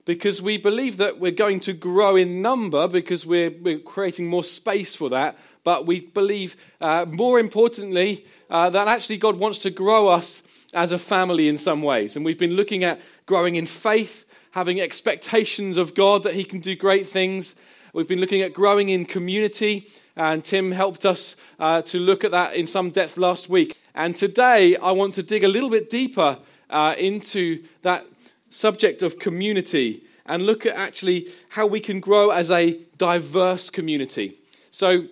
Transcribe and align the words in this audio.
because 0.05 0.41
we 0.41 0.57
believe 0.57 0.97
that 0.97 1.19
we're 1.19 1.31
going 1.31 1.61
to 1.61 1.73
grow 1.73 2.17
in 2.17 2.41
number 2.41 2.89
because 2.89 3.25
we're, 3.25 3.51
we're 3.61 3.79
creating 3.79 4.27
more 4.27 4.43
space 4.43 4.93
for 4.93 5.09
that, 5.09 5.37
but 5.63 5.85
we 5.85 6.01
believe, 6.01 6.55
uh, 6.81 7.05
more 7.05 7.39
importantly, 7.39 8.25
uh, 8.49 8.69
that 8.69 8.87
actually 8.87 9.17
God 9.17 9.37
wants 9.37 9.59
to 9.59 9.69
grow 9.69 10.07
us 10.07 10.43
as 10.73 10.91
a 10.91 10.97
family 10.97 11.47
in 11.47 11.57
some 11.57 11.81
ways. 11.81 12.15
And 12.15 12.25
we've 12.25 12.39
been 12.39 12.55
looking 12.55 12.83
at 12.83 12.99
growing 13.25 13.55
in 13.55 13.65
faith, 13.65 14.25
having 14.51 14.81
expectations 14.81 15.77
of 15.77 15.95
God 15.95 16.23
that 16.23 16.33
He 16.33 16.43
can 16.43 16.59
do 16.59 16.75
great 16.75 17.07
things. 17.07 17.55
We've 17.93 18.07
been 18.07 18.19
looking 18.19 18.41
at 18.41 18.53
growing 18.53 18.89
in 18.89 19.05
community, 19.05 19.87
and 20.15 20.43
Tim 20.43 20.71
helped 20.71 21.05
us 21.05 21.35
uh, 21.59 21.83
to 21.83 21.99
look 21.99 22.23
at 22.23 22.31
that 22.31 22.55
in 22.55 22.67
some 22.67 22.89
depth 22.89 23.17
last 23.17 23.49
week. 23.49 23.77
And 23.95 24.17
today, 24.17 24.75
I 24.77 24.91
want 24.91 25.13
to 25.15 25.23
dig 25.23 25.43
a 25.43 25.47
little 25.47 25.69
bit 25.69 25.89
deeper 25.89 26.39
uh, 26.69 26.95
into 26.97 27.63
that 27.83 28.05
subject 28.49 29.03
of 29.03 29.19
community 29.19 30.03
and 30.25 30.45
look 30.45 30.65
at 30.65 30.75
actually 30.75 31.31
how 31.49 31.67
we 31.67 31.79
can 31.79 31.99
grow 31.99 32.29
as 32.29 32.49
a 32.49 32.79
diverse 32.97 33.69
community. 33.69 34.39
So, 34.71 35.07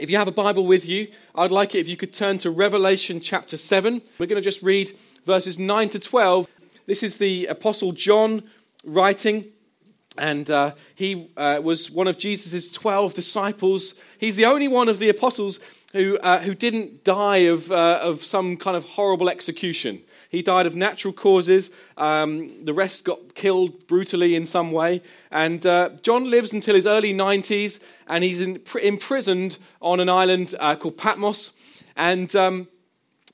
if 0.00 0.08
you 0.08 0.16
have 0.16 0.28
a 0.28 0.32
Bible 0.32 0.66
with 0.66 0.86
you, 0.86 1.08
I'd 1.34 1.50
like 1.50 1.74
it 1.74 1.80
if 1.80 1.88
you 1.88 1.96
could 1.96 2.14
turn 2.14 2.38
to 2.38 2.50
Revelation 2.50 3.20
chapter 3.20 3.58
7. 3.58 4.00
We're 4.18 4.26
going 4.26 4.40
to 4.40 4.42
just 4.42 4.62
read 4.62 4.92
verses 5.26 5.58
9 5.58 5.90
to 5.90 5.98
12. 5.98 6.48
This 6.86 7.02
is 7.02 7.18
the 7.18 7.46
Apostle 7.46 7.92
John 7.92 8.44
writing, 8.84 9.44
and 10.16 10.50
uh, 10.50 10.72
he 10.94 11.30
uh, 11.36 11.60
was 11.62 11.90
one 11.90 12.08
of 12.08 12.16
Jesus' 12.16 12.70
12 12.70 13.12
disciples. 13.12 13.94
He's 14.18 14.36
the 14.36 14.46
only 14.46 14.68
one 14.68 14.88
of 14.88 14.98
the 14.98 15.10
apostles 15.10 15.60
who, 15.92 16.18
uh, 16.18 16.40
who 16.40 16.54
didn't 16.54 17.04
die 17.04 17.48
of, 17.48 17.70
uh, 17.70 17.98
of 18.00 18.24
some 18.24 18.56
kind 18.56 18.78
of 18.78 18.84
horrible 18.84 19.28
execution. 19.28 20.00
He 20.30 20.42
died 20.42 20.66
of 20.66 20.76
natural 20.76 21.12
causes. 21.12 21.70
Um, 21.96 22.64
the 22.64 22.72
rest 22.72 23.04
got 23.04 23.34
killed 23.34 23.88
brutally 23.88 24.36
in 24.36 24.46
some 24.46 24.70
way. 24.70 25.02
And 25.32 25.66
uh, 25.66 25.90
John 26.02 26.30
lives 26.30 26.52
until 26.52 26.76
his 26.76 26.86
early 26.86 27.12
90s, 27.12 27.80
and 28.06 28.22
he's 28.22 28.40
in, 28.40 28.62
imprisoned 28.80 29.58
on 29.82 29.98
an 29.98 30.08
island 30.08 30.54
uh, 30.60 30.76
called 30.76 30.96
Patmos. 30.96 31.50
And 31.96 32.34
um, 32.36 32.68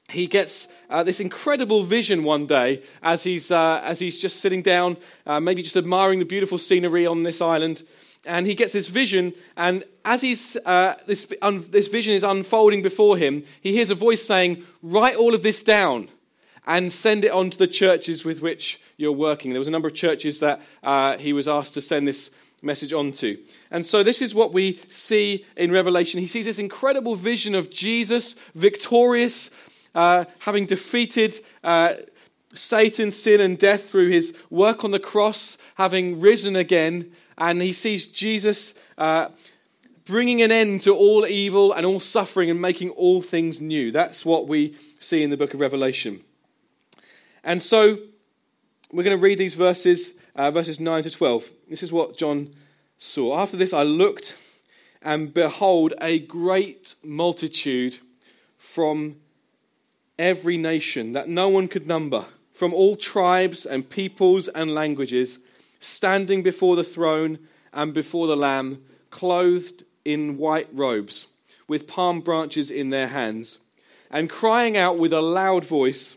he 0.08 0.27
gets 0.27 0.69
uh, 0.89 1.02
this 1.02 1.20
incredible 1.20 1.84
vision 1.84 2.24
one 2.24 2.47
day 2.47 2.83
as 3.02 3.22
he's, 3.22 3.50
uh, 3.50 3.83
as 3.84 3.98
he's 3.98 4.19
just 4.19 4.41
sitting 4.41 4.62
down, 4.62 4.97
uh, 5.27 5.39
maybe 5.39 5.62
just 5.62 5.77
admiring 5.77 6.19
the 6.19 6.24
beautiful 6.24 6.56
scenery 6.56 7.06
on 7.06 7.24
this 7.24 7.42
island. 7.42 7.83
And 8.24 8.47
he 8.47 8.55
gets 8.55 8.72
this 8.72 8.89
vision, 8.89 9.34
and 9.56 9.84
as 10.05 10.22
he's, 10.22 10.56
uh, 10.64 10.94
this, 11.06 11.30
un, 11.42 11.67
this 11.70 11.86
vision 11.89 12.14
is 12.14 12.24
unfolding 12.24 12.83
before 12.83 13.19
him, 13.19 13.44
he 13.61 13.72
hears 13.72 13.91
a 13.91 13.94
voice 13.94 14.24
saying, 14.24 14.64
Write 14.83 15.14
all 15.14 15.34
of 15.34 15.42
this 15.42 15.62
down 15.62 16.08
and 16.67 16.92
send 16.92 17.25
it 17.25 17.31
on 17.31 17.50
to 17.50 17.59
the 17.59 17.67
churches 17.67 18.25
with 18.25 18.41
which 18.41 18.81
you're 18.97 19.12
working. 19.12 19.53
There 19.53 19.61
was 19.61 19.69
a 19.69 19.72
number 19.72 19.89
of 19.89 19.95
churches 19.95 20.41
that 20.41 20.61
uh, 20.83 21.17
he 21.19 21.33
was 21.33 21.47
asked 21.47 21.75
to 21.75 21.81
send 21.81 22.08
this 22.08 22.31
message 22.62 22.92
on 22.92 23.12
to. 23.12 23.39
And 23.70 23.86
so 23.86 24.03
this 24.03 24.20
is 24.20 24.34
what 24.34 24.53
we 24.53 24.81
see 24.89 25.45
in 25.56 25.70
Revelation. 25.70 26.20
He 26.20 26.27
sees 26.27 26.47
this 26.47 26.58
incredible 26.58 27.14
vision 27.14 27.55
of 27.55 27.70
Jesus 27.70 28.34
victorious, 28.55 29.50
uh, 29.95 30.25
having 30.41 30.67
defeated 30.67 31.39
uh, 31.62 31.95
Satan, 32.55 33.12
sin, 33.12 33.41
and 33.41 33.58
death 33.58 33.91
through 33.91 34.11
his 34.11 34.35
work 34.51 34.85
on 34.85 34.91
the 34.91 34.98
cross, 34.98 35.58
having 35.77 36.20
risen 36.20 36.57
again. 36.57 37.12
And 37.39 37.61
he 37.61 37.73
sees 37.73 38.07
Jesus 38.07 38.74
uh, 38.96 39.29
bringing 40.07 40.41
an 40.42 40.51
end 40.51 40.83
to 40.83 40.95
all 40.95 41.27
evil 41.27 41.73
and 41.73 41.85
all 41.85 42.01
suffering 42.01 42.51
and 42.51 42.61
making 42.61 42.91
all 42.91 43.20
things 43.20 43.61
new. 43.61 43.92
That's 43.92 44.24
what 44.24 44.48
we 44.48 44.77
see 44.98 45.23
in 45.23 45.30
the 45.30 45.36
book 45.36 45.52
of 45.52 45.61
Revelation. 45.61 46.23
And 47.46 47.62
so 47.62 47.96
we're 48.92 49.05
going 49.05 49.17
to 49.17 49.23
read 49.23 49.39
these 49.39 49.55
verses, 49.55 50.12
uh, 50.34 50.51
verses 50.51 50.80
9 50.80 51.05
to 51.05 51.11
12. 51.11 51.48
This 51.70 51.84
is 51.84 51.92
what 51.92 52.18
John 52.18 52.52
saw. 52.98 53.39
After 53.39 53.57
this, 53.57 53.73
I 53.73 53.84
looked, 53.84 54.36
and 55.01 55.33
behold, 55.33 55.95
a 56.01 56.18
great 56.18 56.96
multitude 57.05 57.98
from 58.58 59.14
every 60.18 60.56
nation 60.56 61.12
that 61.12 61.29
no 61.29 61.48
one 61.48 61.68
could 61.68 61.86
number, 61.86 62.27
from 62.52 62.74
all 62.74 62.96
tribes 62.96 63.64
and 63.64 63.89
peoples 63.89 64.48
and 64.48 64.74
languages, 64.74 65.39
standing 65.79 66.42
before 66.42 66.74
the 66.74 66.83
throne 66.83 67.39
and 67.73 67.95
before 67.95 68.27
the 68.27 68.36
Lamb, 68.36 68.83
clothed 69.11 69.85
in 70.05 70.36
white 70.36 70.68
robes, 70.73 71.29
with 71.68 71.86
palm 71.86 72.23
branches 72.23 72.73
in 72.73 72.90
their 72.90 73.06
hands, 73.06 73.58
and 74.11 74.29
crying 74.29 74.77
out 74.77 74.98
with 74.98 75.12
a 75.12 75.20
loud 75.20 75.64
voice, 75.64 76.17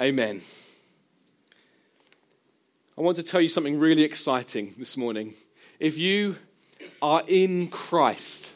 Amen. 0.00 0.42
I 2.98 3.00
want 3.00 3.16
to 3.18 3.22
tell 3.22 3.40
you 3.40 3.48
something 3.48 3.78
really 3.78 4.02
exciting 4.02 4.74
this 4.76 4.96
morning. 4.96 5.34
If 5.78 5.96
you 5.96 6.34
are 7.00 7.22
in 7.28 7.68
Christ, 7.68 8.52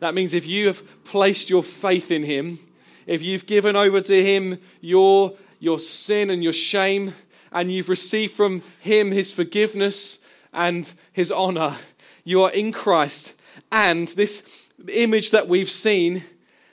that 0.00 0.12
means 0.12 0.34
if 0.34 0.46
you 0.46 0.66
have 0.66 0.82
placed 1.04 1.48
your 1.48 1.62
faith 1.62 2.10
in 2.10 2.22
Him, 2.22 2.58
if 3.06 3.22
you've 3.22 3.46
given 3.46 3.76
over 3.76 4.02
to 4.02 4.22
Him 4.22 4.60
your, 4.82 5.32
your 5.58 5.78
sin 5.78 6.28
and 6.28 6.44
your 6.44 6.52
shame, 6.52 7.14
and 7.50 7.72
you've 7.72 7.88
received 7.88 8.34
from 8.34 8.60
Him 8.80 9.10
His 9.10 9.32
forgiveness 9.32 10.18
and 10.52 10.92
His 11.14 11.32
honor, 11.32 11.78
you 12.24 12.42
are 12.42 12.50
in 12.50 12.72
Christ. 12.72 13.32
And 13.72 14.08
this 14.08 14.42
image 14.88 15.30
that 15.30 15.48
we've 15.48 15.70
seen, 15.70 16.24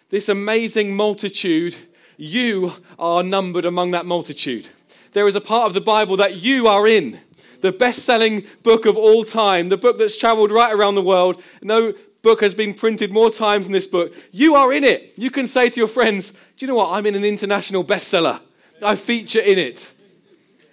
this 0.10 0.28
amazing 0.28 0.98
multitude 0.98 1.78
you 2.22 2.72
are 3.00 3.24
numbered 3.24 3.66
among 3.66 3.90
that 3.92 4.06
multitude. 4.06 4.68
There 5.14 5.28
is 5.28 5.36
a 5.36 5.42
part 5.42 5.66
of 5.66 5.74
the 5.74 5.82
Bible 5.82 6.18
that 6.18 6.36
you 6.36 6.68
are 6.68 6.88
in. 6.88 7.20
The 7.62 7.72
best 7.72 8.04
selling 8.04 8.46
book 8.62 8.86
of 8.86 8.96
all 8.96 9.24
time, 9.24 9.70
the 9.70 9.78
book 9.78 9.98
that's 9.98 10.16
traveled 10.16 10.52
right 10.52 10.72
around 10.72 10.94
the 10.94 11.02
world. 11.02 11.42
No 11.64 11.96
book 12.22 12.42
has 12.42 12.54
been 12.54 12.76
printed 12.76 13.12
more 13.12 13.32
times 13.32 13.66
than 13.66 13.74
this 13.74 13.88
book. 13.88 14.14
You 14.32 14.54
are 14.54 14.72
in 14.72 14.84
it. 14.84 15.14
You 15.16 15.32
can 15.32 15.48
say 15.48 15.72
to 15.72 15.80
your 15.80 15.88
friends, 15.88 16.30
Do 16.30 16.38
you 16.60 16.68
know 16.68 16.76
what? 16.76 16.92
I'm 16.92 17.08
in 17.08 17.16
an 17.16 17.26
international 17.26 17.84
bestseller. 17.84 18.40
I 18.84 18.96
feature 18.96 19.42
in 19.42 19.58
it. 19.58 19.92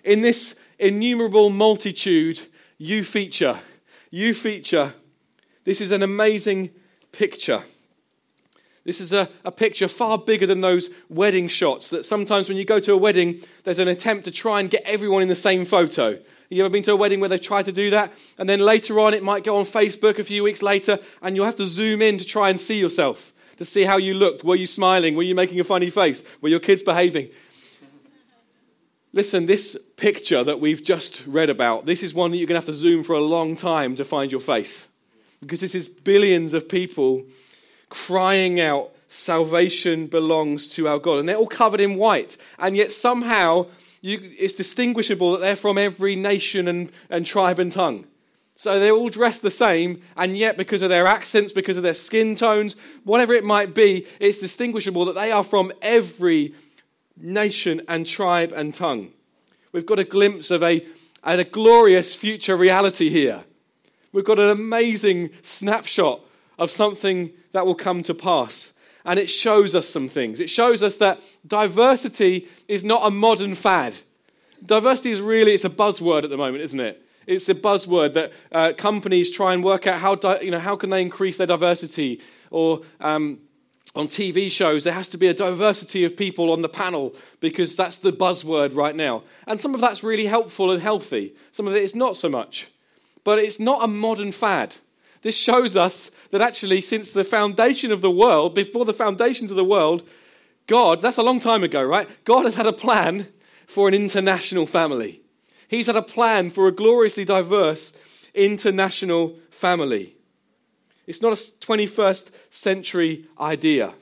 In 0.04 0.20
this 0.20 0.54
innumerable 0.78 1.48
multitude, 1.48 2.42
you 2.76 3.04
feature. 3.04 3.58
You 4.10 4.34
feature. 4.34 4.92
This 5.64 5.81
is 5.81 5.92
an 5.92 6.03
amazing 6.03 6.72
picture. 7.10 7.64
This 8.88 9.02
is 9.02 9.12
a, 9.12 9.29
a 9.44 9.52
picture 9.52 9.87
far 9.87 10.17
bigger 10.17 10.46
than 10.46 10.62
those 10.62 10.88
wedding 11.11 11.49
shots 11.49 11.90
that 11.90 12.06
sometimes 12.06 12.49
when 12.49 12.56
you 12.56 12.64
go 12.64 12.81
to 12.81 12.94
a 12.94 12.96
wedding, 12.96 13.43
there's 13.64 13.81
an 13.81 13.88
attempt 13.88 14.25
to 14.25 14.31
try 14.31 14.61
and 14.61 14.70
get 14.70 14.81
everyone 14.87 15.20
in 15.20 15.29
the 15.29 15.37
same 15.37 15.67
photo. 15.67 16.19
You 16.49 16.64
ever 16.64 16.70
been 16.70 16.85
to 16.85 16.93
a 16.93 16.96
wedding 16.96 17.20
where 17.20 17.29
they 17.29 17.37
try 17.37 17.62
to 17.62 17.70
do 17.70 17.90
that? 17.90 18.14
And 18.38 18.49
then 18.49 18.61
later 18.61 18.99
on, 18.99 19.12
it 19.12 19.23
might 19.23 19.44
go 19.44 19.58
on 19.58 19.67
Facebook 19.67 20.19
a 20.19 20.25
few 20.25 20.43
weeks 20.43 20.62
later, 20.62 20.99
and 21.20 21.37
you'll 21.37 21.44
have 21.44 21.56
to 21.56 21.67
zoom 21.67 22.00
in 22.00 22.17
to 22.17 22.25
try 22.25 22.49
and 22.49 22.58
see 22.58 22.79
yourself, 22.79 23.35
to 23.58 23.67
see 23.67 23.85
how 23.85 23.99
you 23.99 24.14
looked. 24.14 24.43
Were 24.43 24.56
you 24.56 24.64
smiling? 24.64 25.17
Were 25.17 25.23
you 25.23 25.35
making 25.35 25.61
a 25.61 25.64
funny 25.64 25.90
face? 25.90 26.25
Were 26.40 26.49
your 26.49 26.58
kids 26.58 26.82
behaving? 26.82 27.29
Listen, 29.12 29.44
this 29.44 29.76
picture 29.99 30.43
that 30.44 30.61
we've 30.61 30.82
just 30.82 31.23
read 31.26 31.50
about, 31.50 31.85
this 31.85 32.02
is 32.02 32.14
one 32.14 32.31
that 32.31 32.38
you're 32.38 32.46
going 32.46 32.58
to 32.58 32.67
have 32.67 32.75
to 32.75 32.81
zoom 32.81 33.05
for 33.05 33.17
a 33.17 33.20
long 33.20 33.55
time 33.55 33.96
to 33.96 34.05
find 34.06 34.32
your 34.32 34.40
face. 34.40 34.88
Because 35.43 35.61
this 35.61 35.75
is 35.75 35.90
billions 35.90 36.55
of 36.55 36.70
people 36.70 37.26
crying 37.88 38.61
out, 38.61 38.93
Salvation 39.11 40.06
belongs 40.06 40.69
to 40.69 40.87
our 40.87 40.99
God. 40.99 41.19
And 41.19 41.29
they're 41.29 41.37
all 41.37 41.46
covered 41.46 41.81
in 41.81 41.96
white. 41.96 42.37
And 42.58 42.76
yet 42.76 42.93
somehow 42.93 43.67
you, 44.00 44.20
it's 44.38 44.52
distinguishable 44.52 45.32
that 45.32 45.40
they're 45.40 45.56
from 45.56 45.79
every 45.79 46.14
nation 46.14 46.69
and, 46.69 46.93
and 47.11 47.26
tribe 47.26 47.58
and 47.58 47.73
tongue. 47.73 48.06
So 48.55 48.79
they're 48.79 48.93
all 48.93 49.08
dressed 49.08 49.43
the 49.43 49.50
same, 49.50 50.02
and 50.17 50.37
yet 50.37 50.56
because 50.56 50.82
of 50.82 50.88
their 50.88 51.06
accents, 51.06 51.52
because 51.52 51.76
of 51.76 51.85
their 51.85 51.94
skin 51.94 52.35
tones, 52.35 52.75
whatever 53.05 53.32
it 53.32 53.44
might 53.44 53.73
be, 53.73 54.06
it's 54.19 54.38
distinguishable 54.38 55.05
that 55.05 55.14
they 55.14 55.31
are 55.31 55.44
from 55.44 55.73
every 55.81 56.55
nation 57.17 57.82
and 57.87 58.05
tribe 58.05 58.52
and 58.52 58.75
tongue. 58.75 59.12
We've 59.70 59.87
got 59.87 60.00
a 60.00 60.05
glimpse 60.05 60.50
of 60.50 60.64
a, 60.64 60.85
a 61.23 61.44
glorious 61.44 62.17
future 62.17 62.56
reality 62.56 63.11
here. 63.11 63.44
We've 64.12 64.25
got 64.25 64.40
an 64.40 64.49
amazing 64.49 65.31
snapshot 65.43 66.20
of 66.58 66.70
something 66.70 67.32
that 67.52 67.64
will 67.64 67.75
come 67.75 68.02
to 68.05 68.14
pass. 68.14 68.72
And 69.05 69.19
it 69.19 69.31
shows 69.31 69.75
us 69.75 69.88
some 69.88 70.08
things. 70.08 70.40
It 70.40 70.50
shows 70.50 70.82
us 70.82 70.99
that 70.99 71.20
diversity 71.46 72.49
is 72.66 72.84
not 72.84 73.06
a 73.06 73.10
modern 73.10 73.55
fad. 73.55 73.94
Diversity 74.64 75.12
is 75.12 75.20
really, 75.20 75.55
it's 75.55 75.64
a 75.64 75.70
buzzword 75.70 76.25
at 76.25 76.31
the 76.31 76.37
moment, 76.37 76.62
isn't 76.64 76.81
it? 76.81 77.02
It's 77.26 77.49
a 77.49 77.55
buzzword 77.55 78.14
that 78.14 78.32
uh, 78.50 78.72
companies 78.76 79.31
try 79.31 79.55
and 79.55 79.62
work 79.62 79.87
out 79.87 80.00
how, 80.00 80.14
di- 80.14 80.40
you 80.40 80.50
know, 80.50 80.58
how 80.58 80.76
can 80.76 80.90
they 80.90 81.00
increase 81.02 81.37
their 81.37 81.46
diversity. 81.46 82.20
Or 82.50 82.81
um, 83.00 83.40
on 83.94 84.08
TV 84.08 84.50
shows, 84.50 84.84
there 84.84 84.93
has 84.93 85.08
to 85.08 85.19
be 85.19 85.28
a 85.28 85.34
diversity 85.34 86.04
of 86.04 86.16
people 86.16 86.52
on 86.52 86.62
the 86.62 86.69
panel 86.69 87.14
because 87.40 87.76
that's 87.76 87.99
the 87.99 88.12
buzzword 88.12 88.75
right 88.75 88.96
now. 88.96 89.22
And 89.46 89.61
some 89.61 89.75
of 89.75 89.81
that's 89.81 90.02
really 90.02 90.26
helpful 90.26 90.70
and 90.70 90.82
healthy. 90.82 91.34
Some 91.52 91.69
of 91.69 91.76
it 91.76 91.82
is 91.82 91.94
not 91.94 92.16
so 92.16 92.28
much. 92.28 92.69
But 93.25 93.38
it's 93.38 93.61
not 93.61 93.84
a 93.84 93.87
modern 93.87 94.32
fad. 94.32 94.76
This 95.23 95.37
shows 95.37 95.76
us 95.76 96.11
that 96.31 96.41
actually, 96.41 96.81
since 96.81 97.12
the 97.12 97.25
foundation 97.25 97.93
of 97.93 98.00
the 98.00 98.11
world, 98.11 98.55
before 98.55 98.85
the 98.85 98.93
foundations 98.93 99.50
of 99.50 99.56
the 99.56 99.65
world, 99.65 100.03
God, 100.67 101.03
that's 101.03 101.17
a 101.17 101.23
long 101.23 101.41
time 101.41 101.65
ago, 101.65 101.82
right? 101.82 102.09
God 102.25 102.44
has 102.44 102.55
had 102.55 102.67
a 102.67 102.73
plan 102.73 103.29
for 103.67 103.88
an 103.88 103.94
international 103.94 104.67
family. 104.67 105.23
He's 105.69 105.87
had 105.87 105.97
a 105.97 106.03
plan 106.03 106.50
for 106.50 106.69
a 106.69 106.73
gloriously 106.73 107.25
diverse 107.25 107.93
international 108.35 109.37
family. 109.50 110.17
It's 111.06 111.23
not 111.23 111.32
a 111.32 111.37
21st 111.37 112.31
century 112.50 113.26
idea. 113.41 113.94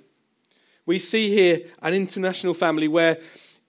We 0.86 0.98
see 0.98 1.30
here 1.30 1.60
an 1.82 1.94
international 1.94 2.54
family 2.54 2.88
where 2.88 3.18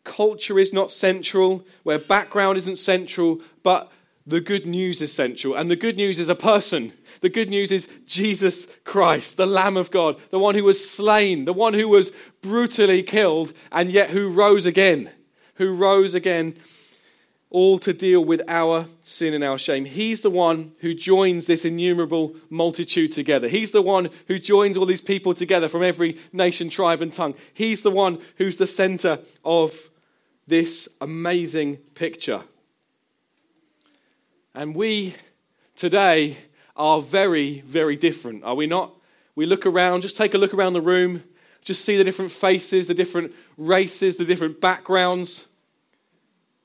culture 0.04 0.60
is 0.60 0.74
not 0.74 0.92
central, 0.92 1.66
where 1.84 2.00
background 2.00 2.58
isn't 2.58 2.78
central, 2.78 3.42
but 3.64 3.92
the 4.28 4.42
good 4.42 4.68
news 4.68 5.02
is 5.02 5.14
central. 5.14 5.56
And 5.56 5.72
the 5.72 5.78
good 5.78 5.96
news 5.96 6.20
is 6.20 6.28
a 6.28 6.36
person. 6.36 6.92
The 7.22 7.30
good 7.30 7.50
news 7.50 7.72
is 7.72 7.88
Jesus 8.06 8.68
Christ, 8.84 9.38
the 9.38 9.46
Lamb 9.46 9.78
of 9.78 9.90
God, 9.90 10.18
the 10.32 10.38
one 10.38 10.54
who 10.54 10.66
was 10.66 10.88
slain, 10.88 11.46
the 11.46 11.54
one 11.54 11.74
who 11.74 11.88
was 11.88 12.12
brutally 12.42 13.02
killed, 13.04 13.54
and 13.72 13.90
yet 13.90 14.10
who 14.10 14.30
rose 14.30 14.66
again, 14.66 15.10
who 15.56 15.74
rose 15.74 16.14
again, 16.14 16.58
all 17.50 17.80
to 17.80 17.94
deal 17.94 18.24
with 18.24 18.42
our 18.50 18.88
sin 19.02 19.34
and 19.34 19.46
our 19.46 19.58
shame. 19.58 19.86
He's 19.86 20.20
the 20.20 20.30
one 20.30 20.74
who 20.80 20.94
joins 20.94 21.48
this 21.48 21.64
innumerable 21.64 22.36
multitude 22.50 23.14
together. 23.14 23.48
He's 23.48 23.72
the 23.72 23.82
one 23.82 24.10
who 24.28 24.38
joins 24.38 24.76
all 24.76 24.86
these 24.86 25.00
people 25.00 25.34
together 25.34 25.70
from 25.70 25.84
every 25.84 26.20
nation, 26.34 26.70
tribe, 26.70 27.02
and 27.02 27.14
tongue. 27.14 27.36
He's 27.54 27.82
the 27.82 27.92
one 27.92 28.20
who's 28.38 28.58
the 28.58 28.68
center 28.68 29.20
of 29.46 29.74
this 30.46 30.90
amazing 31.00 31.78
picture. 31.96 32.44
And 34.58 34.74
we 34.74 35.14
today 35.76 36.36
are 36.76 37.00
very, 37.00 37.62
very 37.62 37.96
different, 37.96 38.44
are 38.44 38.56
we 38.56 38.66
not? 38.66 38.92
We 39.36 39.46
look 39.46 39.68
around, 39.68 40.02
just 40.02 40.18
take 40.18 40.34
a 40.34 40.40
look 40.40 40.52
around 40.52 40.74
the 40.74 40.82
room, 40.82 41.24
just 41.62 41.86
see 41.86 41.96
the 41.96 42.04
different 42.04 42.32
faces, 42.32 42.88
the 42.88 42.96
different 42.96 43.34
races, 43.56 44.16
the 44.16 44.26
different 44.26 44.60
backgrounds, 44.60 45.46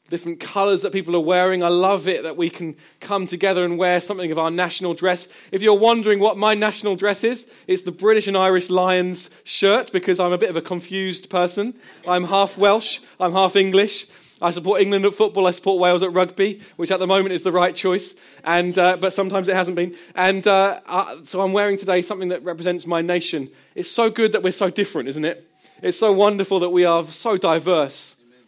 different 0.08 0.40
colours 0.40 0.80
that 0.80 0.92
people 0.94 1.14
are 1.14 1.20
wearing. 1.20 1.62
I 1.62 1.68
love 1.68 2.08
it 2.08 2.22
that 2.22 2.38
we 2.38 2.48
can 2.48 2.76
come 3.00 3.26
together 3.26 3.62
and 3.62 3.76
wear 3.76 4.00
something 4.00 4.32
of 4.32 4.38
our 4.38 4.50
national 4.50 4.94
dress. 4.94 5.28
If 5.50 5.60
you're 5.60 5.78
wondering 5.78 6.18
what 6.18 6.38
my 6.38 6.54
national 6.54 6.96
dress 6.96 7.24
is, 7.24 7.44
it's 7.66 7.82
the 7.82 7.92
British 7.92 8.26
and 8.26 8.38
Irish 8.38 8.70
Lions 8.70 9.28
shirt 9.44 9.92
because 9.92 10.18
I'm 10.18 10.32
a 10.32 10.38
bit 10.38 10.48
of 10.48 10.56
a 10.56 10.62
confused 10.62 11.28
person. 11.28 11.74
I'm 12.08 12.24
half 12.24 12.56
Welsh, 12.56 13.00
I'm 13.20 13.32
half 13.32 13.54
English, 13.54 14.06
I 14.42 14.50
support 14.50 14.80
England 14.80 15.06
at 15.06 15.14
football. 15.14 15.46
I 15.46 15.52
support 15.52 15.80
Wales 15.80 16.02
at 16.02 16.12
rugby, 16.12 16.60
which 16.76 16.90
at 16.90 16.98
the 16.98 17.06
moment 17.06 17.32
is 17.32 17.42
the 17.42 17.52
right 17.52 17.74
choice, 17.74 18.14
and, 18.42 18.76
uh, 18.76 18.96
but 18.96 19.12
sometimes 19.12 19.48
it 19.48 19.54
hasn't 19.54 19.76
been. 19.76 19.96
And 20.16 20.44
uh, 20.46 20.80
so 21.24 21.40
I'm 21.40 21.52
wearing 21.52 21.78
today 21.78 22.02
something 22.02 22.30
that 22.30 22.42
represents 22.42 22.86
my 22.86 23.02
nation. 23.02 23.50
It's 23.76 23.90
so 23.90 24.10
good 24.10 24.32
that 24.32 24.42
we're 24.42 24.50
so 24.50 24.68
different, 24.68 25.08
isn't 25.10 25.24
it? 25.24 25.48
It's 25.80 25.98
so 25.98 26.12
wonderful 26.12 26.60
that 26.60 26.70
we 26.70 26.84
are 26.84 27.04
so 27.06 27.36
diverse. 27.36 28.16
Amen. 28.20 28.44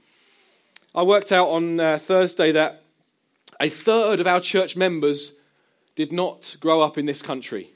I 0.97 1.03
worked 1.05 1.31
out 1.31 1.49
on 1.49 1.79
uh, 1.79 1.99
Thursday 1.99 2.53
that 2.53 2.83
a 3.61 3.69
third 3.69 4.19
of 4.19 4.27
our 4.27 4.41
church 4.41 4.77
members 4.77 5.33
did 5.95 6.13
not 6.13 6.57
grow 6.59 6.83
up 6.83 6.99
in 6.99 7.07
this 7.07 7.23
country. 7.23 7.74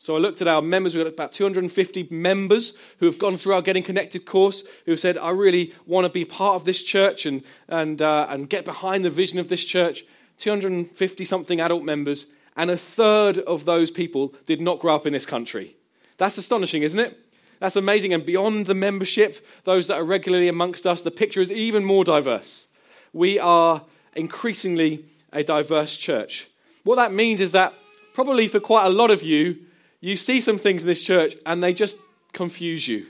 So 0.00 0.14
I 0.14 0.20
looked 0.20 0.40
at 0.40 0.46
our 0.48 0.62
members. 0.62 0.94
We've 0.94 1.04
got 1.04 1.12
about 1.12 1.32
250 1.32 2.08
members 2.10 2.72
who 2.98 3.06
have 3.06 3.18
gone 3.18 3.36
through 3.36 3.54
our 3.54 3.62
Getting 3.62 3.82
Connected 3.82 4.24
course, 4.24 4.62
who 4.86 4.96
said, 4.96 5.18
I 5.18 5.30
really 5.30 5.74
want 5.86 6.04
to 6.04 6.08
be 6.08 6.24
part 6.24 6.54
of 6.54 6.64
this 6.64 6.82
church 6.82 7.26
and, 7.26 7.42
and, 7.68 8.00
uh, 8.00 8.28
and 8.30 8.48
get 8.48 8.64
behind 8.64 9.04
the 9.04 9.10
vision 9.10 9.40
of 9.40 9.48
this 9.48 9.64
church. 9.64 10.04
250 10.38 11.24
something 11.24 11.60
adult 11.60 11.82
members, 11.82 12.26
and 12.56 12.70
a 12.70 12.76
third 12.76 13.38
of 13.38 13.64
those 13.64 13.90
people 13.90 14.34
did 14.46 14.60
not 14.60 14.78
grow 14.78 14.94
up 14.94 15.04
in 15.04 15.12
this 15.12 15.26
country. 15.26 15.76
That's 16.16 16.38
astonishing, 16.38 16.82
isn't 16.82 16.98
it? 16.98 17.18
That's 17.58 17.76
amazing. 17.76 18.14
And 18.14 18.24
beyond 18.24 18.66
the 18.66 18.74
membership, 18.74 19.44
those 19.64 19.88
that 19.88 19.96
are 19.96 20.04
regularly 20.04 20.48
amongst 20.48 20.86
us, 20.86 21.02
the 21.02 21.10
picture 21.10 21.40
is 21.40 21.50
even 21.50 21.84
more 21.84 22.04
diverse. 22.04 22.68
We 23.12 23.40
are 23.40 23.84
increasingly 24.14 25.04
a 25.32 25.42
diverse 25.42 25.96
church. 25.96 26.48
What 26.84 26.96
that 26.96 27.12
means 27.12 27.40
is 27.40 27.52
that 27.52 27.74
probably 28.14 28.46
for 28.46 28.60
quite 28.60 28.86
a 28.86 28.90
lot 28.90 29.10
of 29.10 29.24
you, 29.24 29.58
you 30.00 30.16
see 30.16 30.40
some 30.40 30.58
things 30.58 30.82
in 30.82 30.88
this 30.88 31.02
church 31.02 31.34
and 31.44 31.62
they 31.62 31.74
just 31.74 31.96
confuse 32.32 32.86
you. 32.86 33.06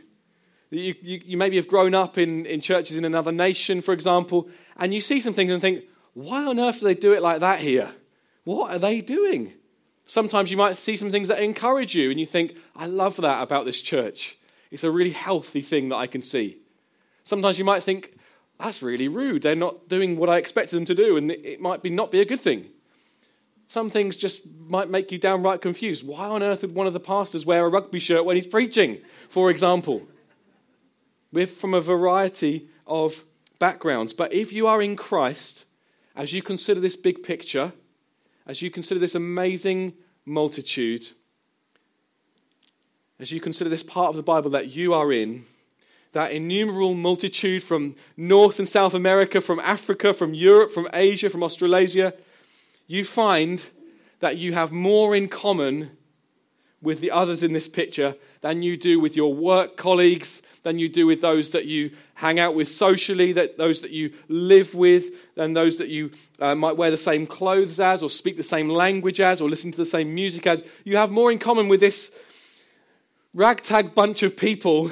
You, 0.71 0.95
you, 1.01 1.21
you, 1.25 1.37
maybe 1.37 1.57
have 1.57 1.69
grown 1.69 1.95
up 1.95 2.19
in, 2.19 2.45
in 2.45 2.61
churches 2.61 2.97
in 2.97 3.05
another 3.05 3.33
nation, 3.33 3.81
for 3.81 3.95
example, 3.95 4.49
and 4.77 4.93
you 4.93 5.01
see 5.01 5.19
some 5.19 5.33
things 5.33 5.51
and 5.51 5.63
think, 5.63 5.85
why 6.13 6.45
on 6.45 6.61
earth 6.61 6.81
do 6.81 6.85
they 6.85 6.95
do 6.95 7.15
it 7.15 7.23
like 7.23 7.41
that 7.41 7.61
here? 7.61 7.93
What 8.45 8.73
are 8.73 8.79
they 8.79 9.01
doing? 9.01 9.55
Sometimes 10.05 10.51
you 10.51 10.57
might 10.57 10.77
see 10.77 10.97
some 10.97 11.11
things 11.11 11.29
that 11.29 11.41
encourage 11.41 11.95
you, 11.95 12.11
and 12.11 12.21
you 12.21 12.27
think, 12.27 12.57
I 12.77 12.87
love 12.87 13.17
that 13.17 13.43
about 13.43 13.65
this 13.65 13.81
church. 13.81 14.37
It's 14.71 14.85
a 14.85 14.91
really 14.91 15.11
healthy 15.11 15.63
thing 15.63 15.89
that 15.89 15.97
I 15.97 16.07
can 16.07 16.21
see. 16.21 16.59
Sometimes 17.25 17.59
you 17.59 17.65
might 17.65 17.83
think, 17.83 18.15
that's 18.59 18.83
really 18.83 19.09
rude. 19.09 19.43
They're 19.43 19.55
not 19.55 19.89
doing 19.89 20.17
what 20.17 20.29
I 20.29 20.37
expected 20.37 20.77
them 20.77 20.87
to 20.87 20.95
do, 20.95 21.17
and 21.17 21.31
it 21.31 21.61
might 21.61 21.83
be 21.83 21.91
not 21.91 22.11
be 22.11 22.21
a 22.21 22.27
good 22.27 22.41
thing. 22.41 22.67
Some 23.69 23.91
things 23.91 24.17
just 24.17 24.41
might 24.67 24.89
make 24.89 25.13
you 25.13 25.19
downright 25.19 25.61
confused. 25.61 26.07
Why 26.07 26.27
on 26.27 26.43
earth 26.43 26.63
would 26.63 26.75
one 26.75 26.87
of 26.87 26.95
the 26.95 27.01
pastors 27.01 27.45
wear 27.45 27.67
a 27.67 27.69
rugby 27.69 28.01
shirt 28.01 28.25
when 28.25 28.37
he's 28.37 28.47
preaching, 28.47 28.99
for 29.29 29.51
example? 29.51 30.09
We're 31.33 31.47
from 31.47 31.75
a 31.75 31.81
variety 31.81 32.69
of 32.87 33.25
backgrounds. 33.59 34.15
But 34.15 34.33
if 34.33 34.53
you 34.53 34.67
are 34.67 34.81
in 34.81 34.97
Christ, 34.97 35.67
as 36.17 36.33
you 36.33 36.41
consider 36.41 36.81
this 36.81 36.97
big 36.97 37.23
picture, 37.23 37.73
as 38.47 38.63
you 38.63 38.71
consider 38.71 38.99
this 38.99 39.15
amazing 39.15 39.93
multitude, 40.25 41.07
as 43.21 43.31
you 43.31 43.41
consider 43.41 43.69
this 43.69 43.83
part 43.83 44.09
of 44.09 44.17
the 44.17 44.23
Bible 44.23 44.51
that 44.51 44.71
you 44.71 44.95
are 44.95 45.13
in, 45.13 45.45
that 46.13 46.33
innumerable 46.33 46.95
multitude 46.95 47.63
from 47.63 47.97
North 48.17 48.59
and 48.59 48.69
South 48.69 48.95
America, 48.95 49.43
from 49.43 49.61
Africa, 49.61 50.15
from 50.15 50.33
Europe, 50.33 50.73
from 50.73 50.89
Asia, 50.95 51.29
from 51.29 51.43
Australasia, 51.43 52.15
you 52.89 53.05
find 53.05 53.65
that 54.19 54.37
you 54.37 54.53
have 54.55 54.73
more 54.73 55.15
in 55.15 55.29
common 55.29 55.97
with 56.83 57.01
the 57.01 57.11
others 57.11 57.43
in 57.43 57.53
this 57.53 57.69
picture 57.69 58.17
than 58.41 58.63
you 58.63 58.77
do 58.77 58.99
with 58.99 59.15
your 59.15 59.33
work 59.33 59.77
colleagues, 59.77 60.43
than 60.63 60.79
you 60.79 60.89
do 60.89 61.07
with 61.07 61.21
those 61.21 61.51
that 61.51 61.67
you 61.67 61.91
hang 62.15 62.39
out 62.41 62.55
with 62.55 62.71
socially, 62.71 63.33
that 63.33 63.59
those 63.59 63.81
that 63.81 63.91
you 63.91 64.13
live 64.29 64.75
with, 64.75 65.35
than 65.35 65.53
those 65.53 65.77
that 65.77 65.89
you 65.89 66.11
uh, 66.41 66.55
might 66.55 66.77
wear 66.77 66.91
the 66.91 66.97
same 66.97 67.27
clothes 67.27 67.79
as, 67.79 68.03
or 68.03 68.11
speak 68.11 68.37
the 68.37 68.43
same 68.43 68.69
language 68.69 69.21
as, 69.21 69.41
or 69.41 69.49
listen 69.49 69.71
to 69.71 69.77
the 69.77 69.87
same 69.87 70.15
music 70.15 70.47
as. 70.47 70.65
You 70.85 70.97
have 70.97 71.11
more 71.11 71.31
in 71.31 71.39
common 71.39 71.69
with 71.69 71.81
this 71.81 72.11
ragtag 73.35 73.95
bunch 73.95 74.23
of 74.23 74.37
people 74.37 74.91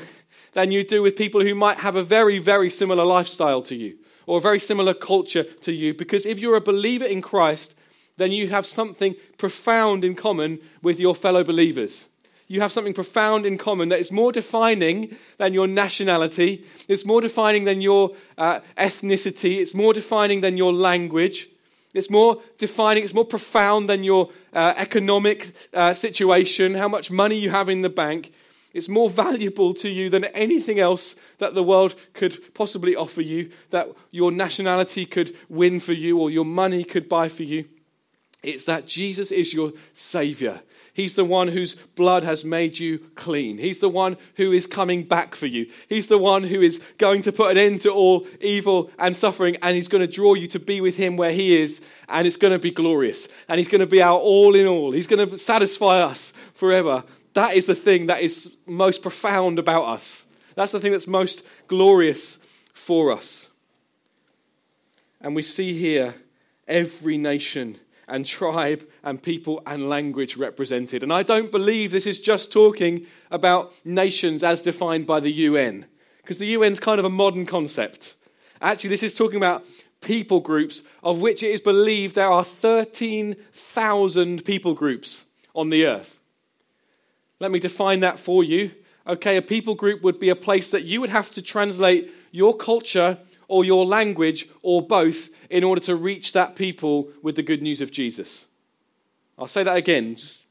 than 0.52 0.70
you 0.70 0.84
do 0.84 1.02
with 1.02 1.16
people 1.16 1.40
who 1.40 1.54
might 1.54 1.78
have 1.78 1.96
a 1.96 2.02
very, 2.02 2.38
very 2.38 2.70
similar 2.70 3.04
lifestyle 3.04 3.62
to 3.62 3.74
you, 3.74 3.96
or 4.26 4.38
a 4.38 4.42
very 4.42 4.60
similar 4.60 4.94
culture 4.94 5.44
to 5.44 5.72
you. 5.72 5.94
Because 5.94 6.26
if 6.26 6.38
you're 6.38 6.56
a 6.56 6.60
believer 6.60 7.04
in 7.04 7.22
Christ, 7.22 7.74
then 8.16 8.32
you 8.32 8.48
have 8.48 8.66
something 8.66 9.14
profound 9.38 10.04
in 10.04 10.14
common 10.14 10.58
with 10.82 10.98
your 10.98 11.14
fellow 11.14 11.44
believers. 11.44 12.06
You 12.48 12.60
have 12.60 12.72
something 12.72 12.94
profound 12.94 13.44
in 13.44 13.58
common 13.58 13.88
that 13.88 13.98
is 13.98 14.12
more 14.12 14.30
defining 14.30 15.16
than 15.38 15.52
your 15.52 15.66
nationality, 15.66 16.64
it's 16.86 17.04
more 17.04 17.20
defining 17.20 17.64
than 17.64 17.80
your 17.80 18.14
uh, 18.38 18.60
ethnicity, 18.78 19.58
it's 19.58 19.74
more 19.74 19.92
defining 19.92 20.42
than 20.42 20.56
your 20.56 20.72
language, 20.72 21.48
it's 21.92 22.10
more 22.10 22.40
defining, 22.58 23.02
it's 23.02 23.14
more 23.14 23.24
profound 23.24 23.88
than 23.88 24.04
your 24.04 24.30
uh, 24.52 24.74
economic 24.76 25.52
uh, 25.74 25.92
situation, 25.92 26.74
how 26.74 26.88
much 26.88 27.10
money 27.10 27.36
you 27.36 27.50
have 27.50 27.68
in 27.68 27.82
the 27.82 27.88
bank. 27.88 28.32
It's 28.72 28.88
more 28.88 29.08
valuable 29.08 29.72
to 29.74 29.88
you 29.88 30.10
than 30.10 30.26
anything 30.26 30.78
else 30.78 31.14
that 31.38 31.54
the 31.54 31.62
world 31.62 31.94
could 32.12 32.54
possibly 32.54 32.94
offer 32.94 33.22
you, 33.22 33.50
that 33.70 33.88
your 34.10 34.30
nationality 34.30 35.06
could 35.06 35.36
win 35.48 35.80
for 35.80 35.94
you 35.94 36.18
or 36.18 36.30
your 36.30 36.44
money 36.44 36.84
could 36.84 37.08
buy 37.08 37.30
for 37.30 37.42
you. 37.42 37.64
It's 38.46 38.64
that 38.66 38.86
Jesus 38.86 39.32
is 39.32 39.52
your 39.52 39.72
Savior. 39.92 40.60
He's 40.92 41.14
the 41.14 41.24
one 41.24 41.48
whose 41.48 41.74
blood 41.96 42.22
has 42.22 42.44
made 42.44 42.78
you 42.78 43.00
clean. 43.16 43.58
He's 43.58 43.80
the 43.80 43.88
one 43.88 44.16
who 44.36 44.52
is 44.52 44.68
coming 44.68 45.02
back 45.02 45.34
for 45.34 45.46
you. 45.46 45.66
He's 45.88 46.06
the 46.06 46.16
one 46.16 46.44
who 46.44 46.62
is 46.62 46.80
going 46.96 47.22
to 47.22 47.32
put 47.32 47.50
an 47.50 47.58
end 47.58 47.82
to 47.82 47.90
all 47.90 48.24
evil 48.40 48.92
and 49.00 49.16
suffering, 49.16 49.56
and 49.62 49.74
He's 49.74 49.88
going 49.88 50.00
to 50.00 50.12
draw 50.12 50.34
you 50.34 50.46
to 50.46 50.60
be 50.60 50.80
with 50.80 50.94
Him 50.94 51.16
where 51.16 51.32
He 51.32 51.60
is, 51.60 51.80
and 52.08 52.24
it's 52.24 52.36
going 52.36 52.52
to 52.52 52.60
be 52.60 52.70
glorious. 52.70 53.26
And 53.48 53.58
He's 53.58 53.66
going 53.66 53.80
to 53.80 53.86
be 53.86 54.00
our 54.00 54.16
all 54.16 54.54
in 54.54 54.66
all. 54.68 54.92
He's 54.92 55.08
going 55.08 55.28
to 55.28 55.36
satisfy 55.36 56.00
us 56.02 56.32
forever. 56.54 57.02
That 57.34 57.54
is 57.54 57.66
the 57.66 57.74
thing 57.74 58.06
that 58.06 58.22
is 58.22 58.48
most 58.64 59.02
profound 59.02 59.58
about 59.58 59.86
us. 59.86 60.24
That's 60.54 60.70
the 60.70 60.78
thing 60.78 60.92
that's 60.92 61.08
most 61.08 61.42
glorious 61.66 62.38
for 62.72 63.10
us. 63.10 63.48
And 65.20 65.34
we 65.34 65.42
see 65.42 65.74
here 65.74 66.14
every 66.68 67.18
nation 67.18 67.80
and 68.08 68.26
tribe 68.26 68.86
and 69.02 69.22
people 69.22 69.62
and 69.66 69.88
language 69.88 70.36
represented. 70.36 71.02
And 71.02 71.12
I 71.12 71.22
don't 71.22 71.50
believe 71.50 71.90
this 71.90 72.06
is 72.06 72.18
just 72.18 72.52
talking 72.52 73.06
about 73.30 73.72
nations 73.84 74.42
as 74.42 74.62
defined 74.62 75.06
by 75.06 75.20
the 75.20 75.32
UN, 75.32 75.86
because 76.22 76.38
the 76.38 76.46
UN 76.46 76.72
is 76.72 76.80
kind 76.80 76.98
of 76.98 77.04
a 77.04 77.10
modern 77.10 77.46
concept. 77.46 78.14
Actually, 78.60 78.90
this 78.90 79.02
is 79.02 79.12
talking 79.12 79.36
about 79.36 79.64
people 80.00 80.40
groups, 80.40 80.82
of 81.02 81.18
which 81.18 81.42
it 81.42 81.50
is 81.50 81.60
believed 81.60 82.14
there 82.14 82.30
are 82.30 82.44
13,000 82.44 84.44
people 84.44 84.74
groups 84.74 85.24
on 85.54 85.70
the 85.70 85.86
earth. 85.86 86.20
Let 87.40 87.50
me 87.50 87.58
define 87.58 88.00
that 88.00 88.18
for 88.18 88.44
you. 88.44 88.70
Okay, 89.06 89.36
a 89.36 89.42
people 89.42 89.74
group 89.74 90.02
would 90.02 90.18
be 90.18 90.30
a 90.30 90.36
place 90.36 90.70
that 90.70 90.84
you 90.84 91.00
would 91.00 91.10
have 91.10 91.30
to 91.32 91.42
translate 91.42 92.12
your 92.30 92.56
culture 92.56 93.18
or 93.48 93.64
your 93.64 93.84
language 93.84 94.48
or 94.62 94.86
both 94.86 95.28
in 95.50 95.64
order 95.64 95.80
to 95.82 95.96
reach 95.96 96.32
that 96.32 96.56
people 96.56 97.08
with 97.22 97.36
the 97.36 97.42
good 97.42 97.62
news 97.62 97.80
of 97.80 97.90
Jesus. 97.90 98.46
I'll 99.38 99.46
say 99.46 99.62
that 99.62 99.76
again, 99.76 100.16
just 100.16 100.44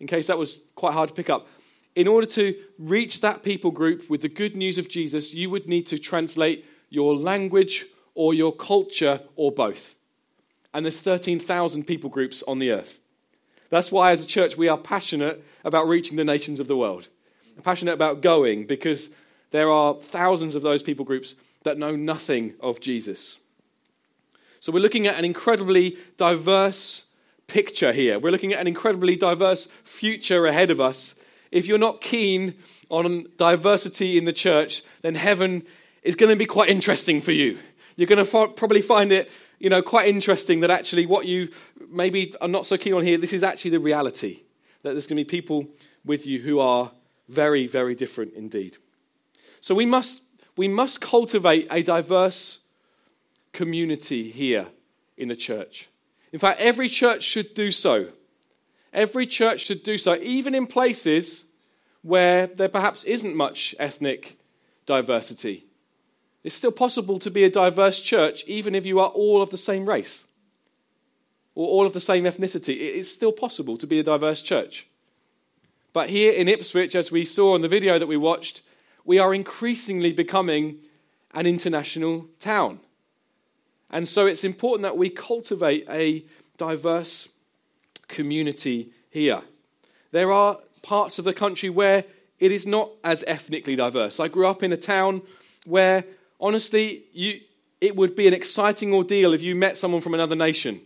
in 0.00 0.06
case 0.06 0.26
that 0.26 0.38
was 0.38 0.60
quite 0.74 0.92
hard 0.92 1.08
to 1.08 1.14
pick 1.14 1.30
up. 1.30 1.46
In 1.94 2.08
order 2.08 2.26
to 2.28 2.54
reach 2.78 3.20
that 3.20 3.42
people 3.42 3.70
group 3.70 4.08
with 4.08 4.22
the 4.22 4.28
good 4.28 4.56
news 4.56 4.78
of 4.78 4.88
Jesus, 4.88 5.34
you 5.34 5.50
would 5.50 5.68
need 5.68 5.86
to 5.88 5.98
translate 5.98 6.64
your 6.88 7.14
language 7.14 7.86
or 8.14 8.34
your 8.34 8.52
culture 8.52 9.20
or 9.36 9.52
both. 9.52 9.94
And 10.74 10.84
there's 10.84 11.00
13,000 11.00 11.86
people 11.86 12.10
groups 12.10 12.42
on 12.48 12.58
the 12.58 12.70
earth. 12.70 12.98
That's 13.70 13.92
why, 13.92 14.12
as 14.12 14.24
a 14.24 14.26
church, 14.26 14.56
we 14.56 14.68
are 14.68 14.78
passionate 14.78 15.42
about 15.64 15.88
reaching 15.88 16.16
the 16.16 16.24
nations 16.24 16.60
of 16.60 16.68
the 16.68 16.76
world. 16.76 17.08
Passionate 17.62 17.92
about 17.92 18.22
going 18.22 18.66
because 18.66 19.08
there 19.50 19.70
are 19.70 19.94
thousands 19.94 20.54
of 20.54 20.62
those 20.62 20.82
people 20.82 21.04
groups 21.04 21.34
that 21.64 21.78
know 21.78 21.96
nothing 21.96 22.54
of 22.60 22.80
Jesus. 22.80 23.38
So 24.60 24.72
we're 24.72 24.80
looking 24.80 25.06
at 25.06 25.18
an 25.18 25.24
incredibly 25.24 25.98
diverse 26.16 27.04
picture 27.46 27.92
here. 27.92 28.18
We're 28.18 28.30
looking 28.30 28.52
at 28.52 28.60
an 28.60 28.66
incredibly 28.66 29.16
diverse 29.16 29.66
future 29.84 30.46
ahead 30.46 30.70
of 30.70 30.80
us. 30.80 31.14
If 31.50 31.66
you're 31.66 31.78
not 31.78 32.00
keen 32.00 32.54
on 32.88 33.26
diversity 33.36 34.16
in 34.16 34.24
the 34.24 34.32
church, 34.32 34.82
then 35.02 35.14
heaven 35.14 35.66
is 36.02 36.14
going 36.14 36.30
to 36.30 36.36
be 36.36 36.46
quite 36.46 36.68
interesting 36.68 37.20
for 37.20 37.32
you. 37.32 37.58
You're 37.96 38.08
going 38.08 38.24
to 38.24 38.48
probably 38.54 38.82
find 38.82 39.12
it, 39.12 39.30
you 39.58 39.68
know, 39.68 39.82
quite 39.82 40.08
interesting 40.08 40.60
that 40.60 40.70
actually 40.70 41.06
what 41.06 41.26
you 41.26 41.48
maybe 41.90 42.34
are 42.40 42.48
not 42.48 42.66
so 42.66 42.78
keen 42.78 42.94
on 42.94 43.04
here, 43.04 43.18
this 43.18 43.32
is 43.32 43.42
actually 43.42 43.72
the 43.72 43.80
reality. 43.80 44.42
That 44.82 44.92
there's 44.92 45.06
going 45.06 45.18
to 45.18 45.24
be 45.24 45.24
people 45.24 45.66
with 46.04 46.26
you 46.26 46.40
who 46.40 46.58
are 46.58 46.90
very, 47.28 47.66
very 47.66 47.94
different 47.94 48.34
indeed. 48.34 48.76
So 49.60 49.74
we 49.74 49.86
must, 49.86 50.20
we 50.56 50.68
must 50.68 51.00
cultivate 51.00 51.68
a 51.70 51.82
diverse 51.82 52.58
community 53.52 54.30
here 54.30 54.66
in 55.16 55.28
the 55.28 55.36
church. 55.36 55.88
In 56.32 56.38
fact, 56.38 56.60
every 56.60 56.88
church 56.88 57.22
should 57.22 57.54
do 57.54 57.70
so. 57.70 58.08
Every 58.92 59.26
church 59.26 59.60
should 59.66 59.82
do 59.82 59.96
so, 59.98 60.16
even 60.16 60.54
in 60.54 60.66
places 60.66 61.44
where 62.02 62.46
there 62.46 62.68
perhaps 62.68 63.04
isn't 63.04 63.36
much 63.36 63.74
ethnic 63.78 64.38
diversity. 64.86 65.64
It's 66.42 66.56
still 66.56 66.72
possible 66.72 67.18
to 67.20 67.30
be 67.30 67.44
a 67.44 67.50
diverse 67.50 68.00
church 68.00 68.44
even 68.46 68.74
if 68.74 68.84
you 68.84 68.98
are 68.98 69.08
all 69.08 69.42
of 69.42 69.50
the 69.50 69.58
same 69.58 69.88
race 69.88 70.24
or 71.54 71.68
all 71.68 71.86
of 71.86 71.92
the 71.92 72.00
same 72.00 72.24
ethnicity. 72.24 72.74
It 72.74 72.96
is 72.96 73.12
still 73.12 73.32
possible 73.32 73.76
to 73.76 73.86
be 73.86 74.00
a 74.00 74.02
diverse 74.02 74.42
church. 74.42 74.88
But 75.92 76.10
here 76.10 76.32
in 76.32 76.48
Ipswich, 76.48 76.94
as 76.94 77.12
we 77.12 77.24
saw 77.24 77.54
in 77.54 77.62
the 77.62 77.68
video 77.68 77.98
that 77.98 78.06
we 78.06 78.16
watched, 78.16 78.62
we 79.04 79.18
are 79.18 79.34
increasingly 79.34 80.12
becoming 80.12 80.78
an 81.32 81.46
international 81.46 82.26
town. 82.40 82.80
And 83.90 84.08
so 84.08 84.26
it's 84.26 84.44
important 84.44 84.82
that 84.82 84.96
we 84.96 85.10
cultivate 85.10 85.86
a 85.88 86.24
diverse 86.56 87.28
community 88.08 88.90
here. 89.10 89.42
There 90.12 90.32
are 90.32 90.58
parts 90.82 91.18
of 91.18 91.24
the 91.24 91.34
country 91.34 91.70
where 91.70 92.04
it 92.38 92.52
is 92.52 92.66
not 92.66 92.90
as 93.04 93.22
ethnically 93.26 93.76
diverse. 93.76 94.18
I 94.18 94.28
grew 94.28 94.46
up 94.46 94.62
in 94.62 94.72
a 94.72 94.76
town 94.76 95.22
where, 95.64 96.04
honestly, 96.40 97.04
you, 97.12 97.40
it 97.80 97.94
would 97.96 98.16
be 98.16 98.26
an 98.26 98.34
exciting 98.34 98.92
ordeal 98.92 99.32
if 99.32 99.42
you 99.42 99.54
met 99.54 99.78
someone 99.78 100.00
from 100.00 100.14
another 100.14 100.34
nation. 100.34 100.80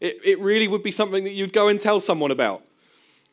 It, 0.00 0.18
it 0.24 0.40
really 0.40 0.68
would 0.68 0.82
be 0.82 0.90
something 0.90 1.24
that 1.24 1.30
you'd 1.30 1.52
go 1.52 1.68
and 1.68 1.80
tell 1.80 2.00
someone 2.00 2.30
about. 2.30 2.62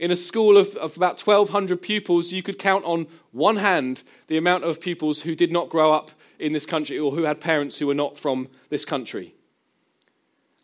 In 0.04 0.12
a 0.12 0.18
school 0.18 0.58
of, 0.58 0.76
of 0.76 0.98
about 0.98 1.22
1,200 1.22 1.82
pupils, 1.82 2.30
you 2.30 2.44
could 2.44 2.60
count 2.60 2.84
on 2.84 3.08
one 3.32 3.56
hand 3.56 4.04
the 4.28 4.36
amount 4.36 4.66
of 4.66 4.82
pupils 4.82 5.22
who 5.22 5.34
did 5.34 5.50
not 5.50 5.70
grow 5.70 5.94
up 5.94 6.12
in 6.40 6.52
this 6.52 6.66
country 6.66 7.00
or 7.00 7.10
who 7.10 7.24
had 7.24 7.40
parents 7.40 7.78
who 7.78 7.88
were 7.88 7.94
not 7.94 8.20
from 8.20 8.50
this 8.68 8.84
country. 8.84 9.34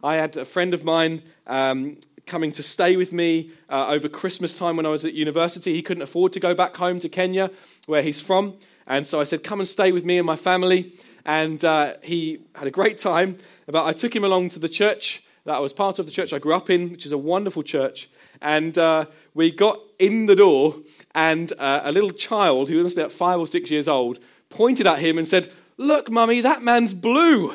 I 0.03 0.15
had 0.15 0.35
a 0.35 0.43
friend 0.43 0.73
of 0.73 0.83
mine 0.83 1.23
um, 1.47 1.99
coming 2.25 2.51
to 2.51 2.63
stay 2.63 2.97
with 2.97 3.13
me 3.13 3.51
uh, 3.69 3.87
over 3.87 4.09
Christmas 4.09 4.55
time 4.55 4.75
when 4.75 4.85
I 4.85 4.89
was 4.89 5.05
at 5.05 5.13
university. 5.13 5.73
He 5.73 5.83
couldn't 5.83 6.03
afford 6.03 6.33
to 6.33 6.41
go 6.41 6.53
back 6.53 6.75
home 6.75 6.99
to 6.99 7.07
Kenya, 7.07 7.49
where 7.85 8.01
he's 8.01 8.19
from. 8.19 8.57
And 8.87 9.07
so 9.07 9.21
I 9.21 9.23
said, 9.23 9.45
Come 9.45 9.61
and 9.61 9.69
stay 9.69 9.93
with 9.93 10.03
me 10.03 10.17
and 10.17 10.27
my 10.27 10.35
family. 10.35 10.95
And 11.25 11.63
uh, 11.63 11.93
he 12.03 12.41
had 12.55 12.67
a 12.67 12.71
great 12.71 12.97
time. 12.97 13.37
But 13.67 13.85
I 13.85 13.93
took 13.93 14.13
him 14.13 14.25
along 14.25 14.49
to 14.49 14.59
the 14.59 14.67
church 14.67 15.23
that 15.45 15.55
I 15.55 15.59
was 15.59 15.73
part 15.73 15.97
of, 15.97 16.05
the 16.05 16.11
church 16.11 16.33
I 16.33 16.39
grew 16.39 16.53
up 16.53 16.69
in, 16.69 16.91
which 16.91 17.05
is 17.05 17.11
a 17.11 17.17
wonderful 17.17 17.63
church. 17.63 18.09
And 18.41 18.77
uh, 18.77 19.05
we 19.33 19.51
got 19.51 19.79
in 19.99 20.25
the 20.25 20.35
door, 20.35 20.77
and 21.13 21.51
uh, 21.59 21.81
a 21.83 21.91
little 21.91 22.11
child, 22.11 22.69
who 22.69 22.81
must 22.83 22.95
be 22.95 23.01
about 23.01 23.11
five 23.11 23.39
or 23.39 23.47
six 23.47 23.69
years 23.69 23.87
old, 23.87 24.19
pointed 24.49 24.87
at 24.87 24.99
him 24.99 25.17
and 25.17 25.27
said, 25.27 25.51
Look, 25.77 26.11
mummy, 26.11 26.41
that 26.41 26.61
man's 26.61 26.93
blue. 26.93 27.53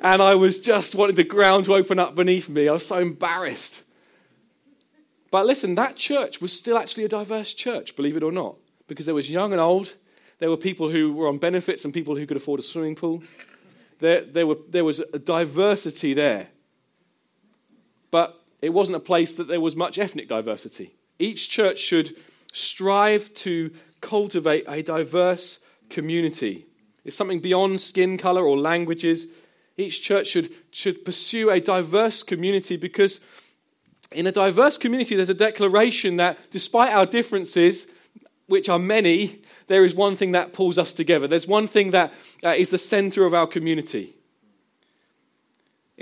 And 0.00 0.20
I 0.20 0.34
was 0.34 0.58
just 0.58 0.94
wanting 0.94 1.16
the 1.16 1.24
ground 1.24 1.64
to 1.64 1.74
open 1.74 1.98
up 1.98 2.14
beneath 2.14 2.48
me. 2.48 2.68
I 2.68 2.72
was 2.72 2.86
so 2.86 2.98
embarrassed. 2.98 3.82
But 5.30 5.46
listen, 5.46 5.74
that 5.74 5.96
church 5.96 6.40
was 6.40 6.52
still 6.52 6.78
actually 6.78 7.04
a 7.04 7.08
diverse 7.08 7.54
church, 7.54 7.96
believe 7.96 8.16
it 8.16 8.22
or 8.22 8.30
not, 8.30 8.56
because 8.86 9.06
there 9.06 9.14
was 9.14 9.28
young 9.28 9.52
and 9.52 9.60
old. 9.60 9.94
There 10.38 10.50
were 10.50 10.56
people 10.56 10.90
who 10.90 11.12
were 11.12 11.26
on 11.26 11.38
benefits 11.38 11.84
and 11.84 11.92
people 11.92 12.16
who 12.16 12.26
could 12.26 12.36
afford 12.36 12.60
a 12.60 12.62
swimming 12.62 12.94
pool. 12.94 13.22
There, 13.98 14.20
there, 14.22 14.46
were, 14.46 14.58
there 14.68 14.84
was 14.84 15.00
a 15.00 15.18
diversity 15.18 16.14
there. 16.14 16.48
But 18.10 18.40
it 18.64 18.72
wasn't 18.72 18.96
a 18.96 19.00
place 19.00 19.34
that 19.34 19.46
there 19.46 19.60
was 19.60 19.76
much 19.76 19.98
ethnic 19.98 20.26
diversity. 20.26 20.94
Each 21.18 21.50
church 21.50 21.78
should 21.78 22.16
strive 22.54 23.32
to 23.34 23.70
cultivate 24.00 24.64
a 24.66 24.82
diverse 24.82 25.58
community. 25.90 26.64
It's 27.04 27.14
something 27.14 27.40
beyond 27.40 27.78
skin 27.82 28.16
color 28.16 28.42
or 28.42 28.56
languages. 28.56 29.26
Each 29.76 30.00
church 30.00 30.28
should, 30.28 30.50
should 30.70 31.04
pursue 31.04 31.50
a 31.50 31.60
diverse 31.60 32.22
community 32.22 32.78
because 32.78 33.20
in 34.10 34.26
a 34.26 34.32
diverse 34.32 34.78
community, 34.78 35.14
there's 35.14 35.28
a 35.28 35.34
declaration 35.34 36.16
that 36.16 36.38
despite 36.50 36.94
our 36.94 37.04
differences, 37.04 37.86
which 38.46 38.70
are 38.70 38.78
many, 38.78 39.42
there 39.66 39.84
is 39.84 39.94
one 39.94 40.16
thing 40.16 40.32
that 40.32 40.54
pulls 40.54 40.78
us 40.78 40.94
together. 40.94 41.28
There's 41.28 41.46
one 41.46 41.66
thing 41.66 41.90
that 41.90 42.14
uh, 42.42 42.54
is 42.56 42.70
the 42.70 42.78
center 42.78 43.26
of 43.26 43.34
our 43.34 43.46
community 43.46 44.16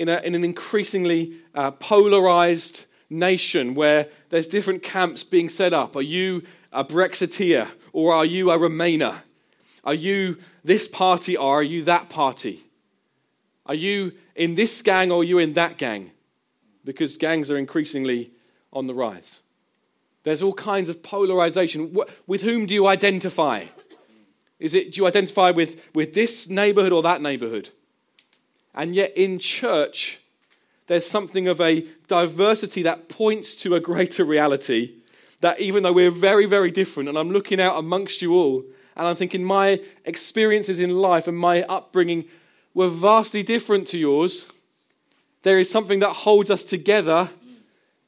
in, 0.02 0.08
a, 0.08 0.18
in 0.22 0.34
an 0.34 0.42
increasingly 0.42 1.38
uh, 1.54 1.70
polarized 1.70 2.86
nation 3.08 3.74
where 3.74 4.08
there's 4.30 4.48
different 4.48 4.82
camps 4.82 5.22
being 5.22 5.48
set 5.48 5.72
up. 5.72 5.94
Are 5.94 6.02
you 6.02 6.42
a 6.72 6.84
Brexiteer 6.84 7.68
or 7.92 8.12
are 8.12 8.24
you 8.24 8.50
a 8.50 8.58
Remainer? 8.58 9.20
Are 9.84 9.94
you 9.94 10.38
this 10.64 10.88
party 10.88 11.36
or 11.36 11.60
are 11.60 11.62
you 11.62 11.84
that 11.84 12.08
party? 12.08 12.64
Are 13.64 13.76
you 13.76 14.10
in 14.34 14.56
this 14.56 14.82
gang 14.82 15.12
or 15.12 15.20
are 15.20 15.24
you 15.24 15.38
in 15.38 15.52
that 15.52 15.78
gang? 15.78 16.10
Because 16.84 17.16
gangs 17.16 17.48
are 17.48 17.56
increasingly 17.56 18.32
on 18.72 18.88
the 18.88 18.94
rise. 18.94 19.38
There's 20.24 20.42
all 20.42 20.54
kinds 20.54 20.88
of 20.88 21.00
polarization. 21.04 21.96
With 22.26 22.42
whom 22.42 22.66
do 22.66 22.74
you 22.74 22.88
identify? 22.88 23.66
Is 24.58 24.74
it, 24.74 24.94
do 24.94 25.00
you 25.00 25.06
identify 25.06 25.50
with, 25.50 25.80
with 25.94 26.12
this 26.12 26.48
neighborhood 26.48 26.92
or 26.92 27.02
that 27.02 27.22
neighborhood? 27.22 27.70
And 28.74 28.94
yet, 28.94 29.16
in 29.16 29.38
church, 29.38 30.20
there's 30.86 31.06
something 31.06 31.48
of 31.48 31.60
a 31.60 31.86
diversity 32.08 32.82
that 32.82 33.08
points 33.08 33.54
to 33.56 33.74
a 33.74 33.80
greater 33.80 34.24
reality. 34.24 34.94
That 35.40 35.60
even 35.60 35.82
though 35.82 35.92
we're 35.92 36.10
very, 36.10 36.46
very 36.46 36.70
different, 36.70 37.08
and 37.08 37.18
I'm 37.18 37.30
looking 37.30 37.60
out 37.60 37.78
amongst 37.78 38.22
you 38.22 38.34
all, 38.34 38.64
and 38.96 39.06
I'm 39.06 39.16
thinking 39.16 39.42
my 39.42 39.80
experiences 40.04 40.80
in 40.80 40.90
life 40.90 41.26
and 41.26 41.36
my 41.36 41.62
upbringing 41.62 42.26
were 42.74 42.88
vastly 42.88 43.42
different 43.42 43.88
to 43.88 43.98
yours, 43.98 44.46
there 45.42 45.58
is 45.58 45.70
something 45.70 45.98
that 46.00 46.10
holds 46.10 46.50
us 46.50 46.64
together 46.64 47.30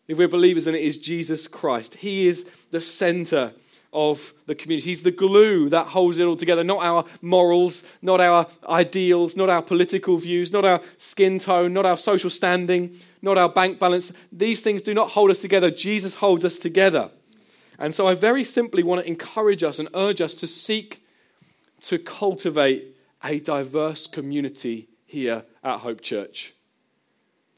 if 0.07 0.19
we're 0.19 0.29
believers, 0.29 0.67
and 0.67 0.77
it 0.77 0.83
is 0.83 0.99
Jesus 0.99 1.49
Christ. 1.49 1.95
He 1.95 2.29
is 2.29 2.45
the 2.71 2.81
center 2.81 3.53
of 3.95 4.35
the 4.47 4.55
community. 4.55 4.91
He's 4.91 5.03
the 5.03 5.11
glue 5.11 5.71
that 5.71 5.87
holds 5.87 6.19
it 6.19 6.25
all 6.25 6.37
together, 6.37 6.65
not 6.65 6.83
our 6.83 7.05
morals, 7.23 7.83
not 8.03 8.21
our 8.21 8.47
ideals, 8.69 9.37
not 9.37 9.49
our 9.49 9.63
political 9.63 10.19
views, 10.19 10.53
not 10.53 10.65
our 10.65 10.81
skin 10.99 11.39
tone, 11.39 11.73
not 11.73 11.87
our 11.87 11.97
social 11.97 12.29
standing, 12.29 12.99
not 13.23 13.39
our 13.39 13.49
bank 13.49 13.79
balance. 13.79 14.13
These 14.33 14.63
things 14.63 14.83
do 14.83 14.93
not 14.93 15.11
hold 15.11 15.31
us 15.31 15.41
together. 15.41 15.71
Jesus 15.71 16.17
holds 16.17 16.45
us 16.45 16.59
together. 16.59 17.11
And 17.79 17.95
so 17.95 18.07
I 18.07 18.15
very 18.15 18.45
simply 18.45 18.83
want 18.83 19.01
to 19.01 19.09
encourage 19.09 19.63
us 19.63 19.79
and 19.79 19.89
urge 19.95 20.21
us 20.21 20.35
to 20.37 20.47
seek 20.47 21.05
to 21.83 21.99
cultivate 21.99 22.97
a 23.23 23.41
diverse 23.41 24.07
community 24.07 24.89
here 25.07 25.45
at 25.63 25.79
Hope 25.79 26.01
Church. 26.01 26.55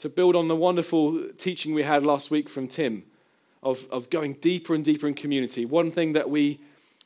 To 0.00 0.09
build 0.09 0.37
on 0.37 0.49
the 0.49 0.57
wonderful 0.57 1.31
teaching 1.38 1.75
we 1.75 1.83
had 1.83 2.05
last 2.05 2.31
week 2.31 2.49
from 2.49 2.69
Tim 2.69 3.05
of, 3.63 3.87
of 3.91 4.11
going 4.11 4.35
deeper 4.35 4.75
and 4.75 4.85
deeper 4.85 5.07
in 5.07 5.15
community. 5.15 5.65
One 5.65 5.91
thing 5.91 6.13
that 6.13 6.29
we 6.31 6.61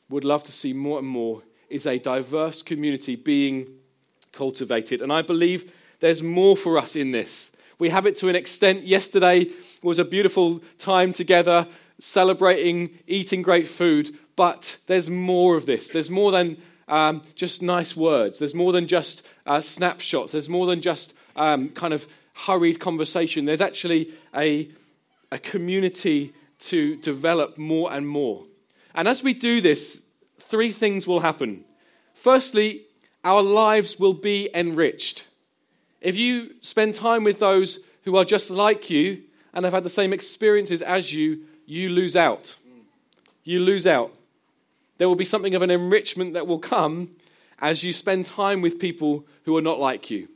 would 0.09 0.23
love 0.23 0.43
to 0.43 0.51
see 0.51 0.73
more 0.73 0.99
and 0.99 1.07
more 1.07 1.41
is 1.69 1.87
a 1.87 1.97
diverse 1.97 2.61
community 2.61 3.15
being 3.15 3.67
cultivated. 4.31 5.01
And 5.01 5.11
I 5.11 5.21
believe 5.21 5.71
there's 5.99 6.21
more 6.21 6.57
for 6.57 6.77
us 6.77 6.95
in 6.95 7.11
this. 7.11 7.51
We 7.79 7.89
have 7.89 8.05
it 8.05 8.15
to 8.17 8.29
an 8.29 8.35
extent. 8.35 8.83
Yesterday 8.83 9.47
was 9.81 9.97
a 9.97 10.05
beautiful 10.05 10.61
time 10.77 11.13
together, 11.13 11.67
celebrating, 11.99 12.99
eating 13.07 13.41
great 13.41 13.67
food, 13.67 14.17
but 14.35 14.77
there's 14.87 15.09
more 15.09 15.55
of 15.55 15.65
this. 15.65 15.89
There's 15.89 16.09
more 16.09 16.31
than 16.31 16.57
um, 16.87 17.23
just 17.35 17.61
nice 17.61 17.95
words, 17.95 18.39
there's 18.39 18.53
more 18.53 18.73
than 18.73 18.85
just 18.85 19.21
uh, 19.45 19.61
snapshots, 19.61 20.33
there's 20.33 20.49
more 20.49 20.65
than 20.65 20.81
just 20.81 21.13
um, 21.37 21.69
kind 21.69 21.93
of 21.93 22.05
hurried 22.33 22.79
conversation. 22.79 23.45
There's 23.45 23.61
actually 23.61 24.11
a, 24.35 24.69
a 25.31 25.39
community 25.39 26.33
to 26.61 26.95
develop 26.97 27.57
more 27.57 27.91
and 27.91 28.07
more. 28.07 28.45
And 28.93 29.07
as 29.07 29.23
we 29.23 29.33
do 29.33 29.61
this, 29.61 30.01
three 30.39 30.71
things 30.71 31.07
will 31.07 31.19
happen. 31.19 31.63
Firstly, 32.13 32.83
our 33.23 33.41
lives 33.41 33.99
will 33.99 34.13
be 34.13 34.49
enriched. 34.53 35.25
If 36.01 36.15
you 36.15 36.55
spend 36.61 36.95
time 36.95 37.23
with 37.23 37.39
those 37.39 37.79
who 38.03 38.15
are 38.17 38.25
just 38.25 38.49
like 38.49 38.89
you 38.89 39.23
and 39.53 39.65
have 39.65 39.73
had 39.73 39.83
the 39.83 39.89
same 39.89 40.13
experiences 40.13 40.81
as 40.81 41.13
you, 41.13 41.43
you 41.65 41.89
lose 41.89 42.15
out. 42.15 42.55
You 43.43 43.59
lose 43.59 43.85
out. 43.85 44.13
There 44.97 45.07
will 45.07 45.15
be 45.15 45.25
something 45.25 45.55
of 45.55 45.61
an 45.61 45.71
enrichment 45.71 46.33
that 46.33 46.47
will 46.47 46.59
come 46.59 47.11
as 47.59 47.83
you 47.83 47.93
spend 47.93 48.25
time 48.25 48.61
with 48.61 48.79
people 48.79 49.25
who 49.45 49.55
are 49.57 49.61
not 49.61 49.79
like 49.79 50.09
you. 50.09 50.27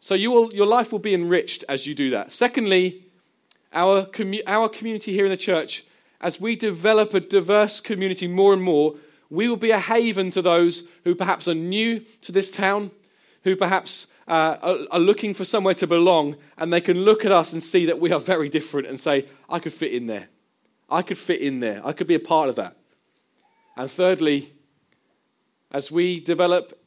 So 0.00 0.14
you 0.14 0.30
will, 0.30 0.54
your 0.54 0.66
life 0.66 0.92
will 0.92 1.00
be 1.00 1.14
enriched 1.14 1.64
as 1.68 1.86
you 1.86 1.94
do 1.94 2.10
that. 2.10 2.30
Secondly, 2.30 3.05
our, 3.76 4.06
commu- 4.06 4.42
our 4.46 4.68
community 4.68 5.12
here 5.12 5.26
in 5.26 5.30
the 5.30 5.36
church, 5.36 5.84
as 6.20 6.40
we 6.40 6.56
develop 6.56 7.12
a 7.12 7.20
diverse 7.20 7.78
community 7.78 8.26
more 8.26 8.54
and 8.54 8.62
more, 8.62 8.96
we 9.28 9.48
will 9.48 9.56
be 9.56 9.70
a 9.70 9.78
haven 9.78 10.30
to 10.30 10.40
those 10.40 10.84
who 11.04 11.14
perhaps 11.14 11.46
are 11.46 11.54
new 11.54 12.00
to 12.22 12.32
this 12.32 12.50
town, 12.50 12.90
who 13.44 13.54
perhaps 13.54 14.06
uh, 14.26 14.56
are, 14.62 14.76
are 14.90 14.98
looking 14.98 15.34
for 15.34 15.44
somewhere 15.44 15.74
to 15.74 15.86
belong, 15.86 16.36
and 16.56 16.72
they 16.72 16.80
can 16.80 16.96
look 17.04 17.24
at 17.24 17.32
us 17.32 17.52
and 17.52 17.62
see 17.62 17.86
that 17.86 18.00
we 18.00 18.10
are 18.10 18.18
very 18.18 18.48
different 18.48 18.88
and 18.88 18.98
say, 18.98 19.28
I 19.48 19.58
could 19.58 19.74
fit 19.74 19.92
in 19.92 20.06
there. 20.06 20.28
I 20.88 21.02
could 21.02 21.18
fit 21.18 21.40
in 21.40 21.60
there. 21.60 21.82
I 21.84 21.92
could 21.92 22.06
be 22.06 22.14
a 22.14 22.20
part 22.20 22.48
of 22.48 22.56
that. 22.56 22.76
And 23.76 23.90
thirdly, 23.90 24.54
as 25.70 25.92
we 25.92 26.18
develop 26.20 26.80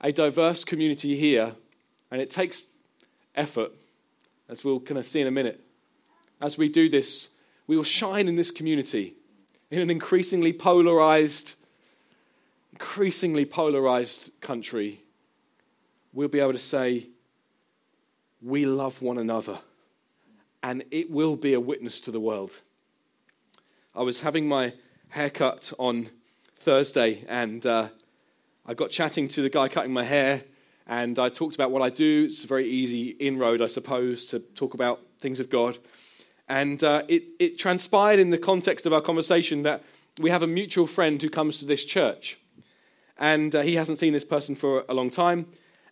a 0.00 0.12
diverse 0.12 0.62
community 0.62 1.16
here, 1.16 1.56
and 2.10 2.20
it 2.20 2.30
takes 2.30 2.66
effort, 3.34 3.72
as 4.48 4.62
we'll 4.62 4.78
kind 4.78 4.98
of 4.98 5.06
see 5.06 5.20
in 5.20 5.26
a 5.26 5.32
minute, 5.32 5.60
as 6.40 6.58
we 6.58 6.68
do 6.68 6.88
this, 6.88 7.28
we 7.66 7.76
will 7.76 7.84
shine 7.84 8.28
in 8.28 8.36
this 8.36 8.50
community 8.50 9.14
in 9.70 9.80
an 9.80 9.90
increasingly 9.90 10.52
polarized, 10.52 11.54
increasingly 12.72 13.44
polarized 13.44 14.30
country. 14.40 15.02
We'll 16.12 16.28
be 16.28 16.40
able 16.40 16.52
to 16.52 16.58
say, 16.58 17.08
we 18.42 18.66
love 18.66 19.02
one 19.02 19.18
another, 19.18 19.58
and 20.62 20.84
it 20.90 21.10
will 21.10 21.36
be 21.36 21.54
a 21.54 21.60
witness 21.60 22.00
to 22.02 22.10
the 22.10 22.20
world. 22.20 22.52
I 23.94 24.02
was 24.02 24.20
having 24.20 24.46
my 24.46 24.74
haircut 25.08 25.72
on 25.78 26.10
Thursday, 26.60 27.24
and 27.28 27.64
uh, 27.64 27.88
I 28.66 28.74
got 28.74 28.90
chatting 28.90 29.28
to 29.28 29.42
the 29.42 29.50
guy 29.50 29.68
cutting 29.68 29.92
my 29.92 30.04
hair, 30.04 30.44
and 30.86 31.18
I 31.18 31.28
talked 31.28 31.54
about 31.54 31.70
what 31.70 31.82
I 31.82 31.90
do. 31.90 32.26
It's 32.30 32.44
a 32.44 32.46
very 32.46 32.68
easy 32.68 33.08
inroad, 33.08 33.62
I 33.62 33.66
suppose, 33.66 34.26
to 34.26 34.38
talk 34.38 34.74
about 34.74 35.00
things 35.18 35.40
of 35.40 35.50
God. 35.50 35.78
And 36.48 36.82
uh, 36.84 37.02
it, 37.08 37.24
it 37.38 37.58
transpired 37.58 38.18
in 38.18 38.30
the 38.30 38.38
context 38.38 38.86
of 38.86 38.92
our 38.92 39.00
conversation 39.00 39.62
that 39.62 39.82
we 40.18 40.30
have 40.30 40.42
a 40.42 40.46
mutual 40.46 40.86
friend 40.86 41.20
who 41.20 41.28
comes 41.28 41.58
to 41.58 41.64
this 41.64 41.84
church. 41.84 42.38
And 43.18 43.54
uh, 43.54 43.62
he 43.62 43.76
hasn't 43.76 43.98
seen 43.98 44.12
this 44.12 44.24
person 44.24 44.54
for 44.54 44.84
a 44.88 44.94
long 44.94 45.10
time. 45.10 45.46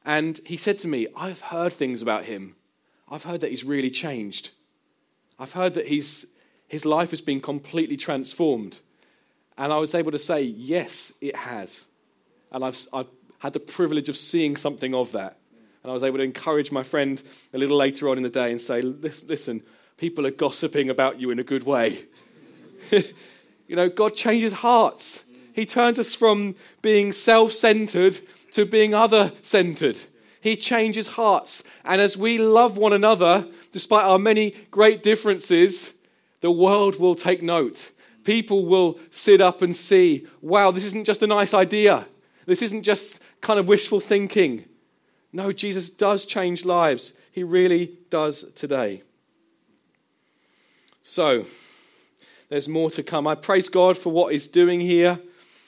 And 0.04 0.40
he 0.44 0.56
said 0.56 0.78
to 0.80 0.88
me, 0.88 1.08
I've 1.16 1.40
heard 1.40 1.72
things 1.72 2.02
about 2.02 2.24
him. 2.24 2.56
I've 3.08 3.24
heard 3.24 3.40
that 3.40 3.50
he's 3.50 3.64
really 3.64 3.90
changed. 3.90 4.50
I've 5.38 5.52
heard 5.52 5.74
that 5.74 5.88
he's, 5.88 6.26
his 6.68 6.84
life 6.84 7.10
has 7.10 7.20
been 7.20 7.40
completely 7.40 7.96
transformed. 7.96 8.80
And 9.56 9.72
I 9.72 9.78
was 9.78 9.94
able 9.94 10.12
to 10.12 10.18
say, 10.18 10.42
yes, 10.42 11.12
it 11.20 11.36
has. 11.36 11.82
And 12.52 12.64
I've, 12.64 12.86
I've 12.92 13.08
had 13.38 13.52
the 13.52 13.60
privilege 13.60 14.08
of 14.08 14.16
seeing 14.16 14.56
something 14.56 14.94
of 14.94 15.12
that. 15.12 15.38
And 15.82 15.90
I 15.90 15.94
was 15.94 16.02
able 16.02 16.18
to 16.18 16.24
encourage 16.24 16.72
my 16.72 16.82
friend 16.82 17.22
a 17.52 17.58
little 17.58 17.76
later 17.76 18.08
on 18.08 18.16
in 18.16 18.22
the 18.22 18.30
day 18.30 18.50
and 18.50 18.60
say, 18.60 18.80
listen, 18.80 19.62
people 19.96 20.26
are 20.26 20.30
gossiping 20.30 20.90
about 20.90 21.20
you 21.20 21.30
in 21.30 21.38
a 21.38 21.44
good 21.44 21.64
way. 21.64 22.04
you 22.90 23.76
know, 23.76 23.88
God 23.88 24.14
changes 24.14 24.52
hearts. 24.52 25.24
He 25.52 25.66
turns 25.66 25.98
us 25.98 26.14
from 26.14 26.56
being 26.82 27.12
self 27.12 27.52
centered 27.52 28.18
to 28.52 28.64
being 28.64 28.94
other 28.94 29.32
centered. 29.42 29.98
He 30.40 30.56
changes 30.56 31.06
hearts. 31.06 31.62
And 31.84 32.00
as 32.00 32.16
we 32.16 32.38
love 32.38 32.76
one 32.76 32.92
another, 32.92 33.46
despite 33.72 34.04
our 34.04 34.18
many 34.18 34.50
great 34.70 35.02
differences, 35.02 35.92
the 36.40 36.50
world 36.50 37.00
will 37.00 37.14
take 37.14 37.42
note. 37.42 37.92
People 38.24 38.66
will 38.66 38.98
sit 39.10 39.40
up 39.40 39.62
and 39.62 39.74
see, 39.74 40.26
wow, 40.42 40.70
this 40.70 40.84
isn't 40.84 41.04
just 41.04 41.22
a 41.22 41.26
nice 41.26 41.54
idea. 41.54 42.06
This 42.46 42.62
isn't 42.62 42.82
just 42.82 43.20
kind 43.40 43.58
of 43.58 43.68
wishful 43.68 44.00
thinking. 44.00 44.64
No, 45.32 45.52
Jesus 45.52 45.88
does 45.88 46.24
change 46.24 46.64
lives. 46.64 47.12
He 47.32 47.42
really 47.42 47.98
does 48.10 48.44
today. 48.54 49.02
So, 51.06 51.44
there's 52.48 52.66
more 52.66 52.90
to 52.92 53.02
come. 53.02 53.26
I 53.26 53.34
praise 53.34 53.68
God 53.68 53.98
for 53.98 54.10
what 54.10 54.32
He's 54.32 54.48
doing 54.48 54.80
here. 54.80 55.20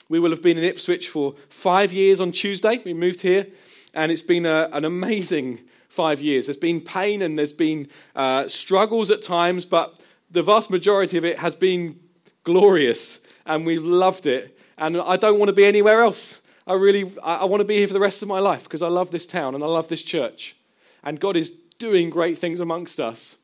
We 0.09 0.19
will 0.19 0.31
have 0.31 0.41
been 0.41 0.57
in 0.57 0.63
Ipswich 0.63 1.09
for 1.09 1.35
five 1.47 1.93
years 1.93 2.19
on 2.19 2.31
Tuesday. 2.31 2.81
We 2.83 2.95
moved 2.95 3.21
here, 3.21 3.45
and 3.93 4.11
it's 4.11 4.23
been 4.23 4.47
a, 4.47 4.67
an 4.73 4.83
amazing 4.83 5.59
five 5.89 6.21
years. 6.21 6.47
There's 6.47 6.57
been 6.57 6.81
pain 6.81 7.21
and 7.21 7.37
there's 7.37 7.53
been 7.53 7.87
uh, 8.15 8.47
struggles 8.47 9.11
at 9.11 9.21
times, 9.21 9.63
but 9.63 9.99
the 10.31 10.41
vast 10.41 10.71
majority 10.71 11.19
of 11.19 11.23
it 11.23 11.37
has 11.37 11.53
been 11.53 11.99
glorious, 12.43 13.19
and 13.45 13.63
we've 13.63 13.83
loved 13.83 14.25
it. 14.25 14.57
And 14.79 14.97
I 14.99 15.17
don't 15.17 15.37
want 15.37 15.49
to 15.49 15.53
be 15.53 15.65
anywhere 15.65 16.01
else. 16.01 16.41
I 16.65 16.73
really 16.73 17.13
I, 17.21 17.35
I 17.35 17.43
want 17.45 17.61
to 17.61 17.65
be 17.65 17.77
here 17.77 17.87
for 17.87 17.93
the 17.93 17.99
rest 17.99 18.23
of 18.23 18.27
my 18.27 18.39
life 18.39 18.63
because 18.63 18.81
I 18.81 18.87
love 18.87 19.11
this 19.11 19.27
town 19.27 19.53
and 19.53 19.63
I 19.63 19.67
love 19.67 19.87
this 19.87 20.01
church. 20.01 20.55
And 21.03 21.19
God 21.19 21.37
is 21.37 21.51
doing 21.77 22.09
great 22.09 22.39
things 22.39 22.59
amongst 22.59 22.99
us. 22.99 23.35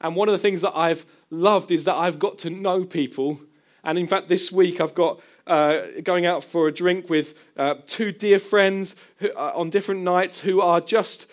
And 0.00 0.16
one 0.16 0.28
of 0.28 0.32
the 0.32 0.38
things 0.38 0.62
that 0.62 0.76
I've 0.76 1.04
loved 1.30 1.70
is 1.70 1.84
that 1.84 1.94
I've 1.94 2.18
got 2.18 2.38
to 2.38 2.50
know 2.50 2.84
people. 2.84 3.40
And 3.84 3.98
in 3.98 4.06
fact, 4.06 4.28
this 4.28 4.52
week 4.52 4.80
I've 4.80 4.94
got 4.94 5.20
uh, 5.46 5.82
going 6.02 6.26
out 6.26 6.44
for 6.44 6.68
a 6.68 6.72
drink 6.72 7.08
with 7.08 7.34
uh, 7.56 7.76
two 7.86 8.12
dear 8.12 8.38
friends 8.38 8.94
who, 9.16 9.32
uh, 9.32 9.52
on 9.54 9.70
different 9.70 10.02
nights 10.02 10.40
who 10.40 10.60
are 10.60 10.80
just 10.80 11.26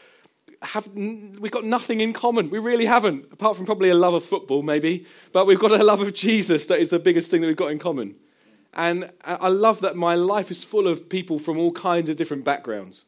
have 0.64 0.88
we've 0.88 1.52
got 1.52 1.66
nothing 1.66 2.02
in 2.02 2.14
common. 2.14 2.50
We 2.50 2.58
really 2.58 2.86
haven't, 2.86 3.32
apart 3.32 3.58
from 3.58 3.66
probably 3.68 3.90
a 3.90 3.96
love 3.96 4.16
of 4.16 4.24
football, 4.24 4.64
maybe. 4.64 5.06
But 5.32 5.46
we've 5.46 5.60
got 5.60 5.72
a 5.72 5.84
love 5.84 6.02
of 6.02 6.14
Jesus 6.14 6.66
that 6.68 6.80
is 6.80 6.90
the 6.90 7.00
biggest 7.00 7.30
thing 7.30 7.42
that 7.42 7.48
we've 7.48 7.56
got 7.56 7.72
in 7.72 7.80
common. 7.80 8.16
And 8.74 9.12
I 9.24 9.48
love 9.50 9.82
that 9.82 9.96
my 9.96 10.16
life 10.16 10.52
is 10.52 10.64
full 10.64 10.88
of 10.88 11.10
people 11.10 11.40
from 11.40 11.58
all 11.58 11.72
kinds 11.72 12.10
of 12.10 12.18
different 12.18 12.44
backgrounds. 12.44 13.06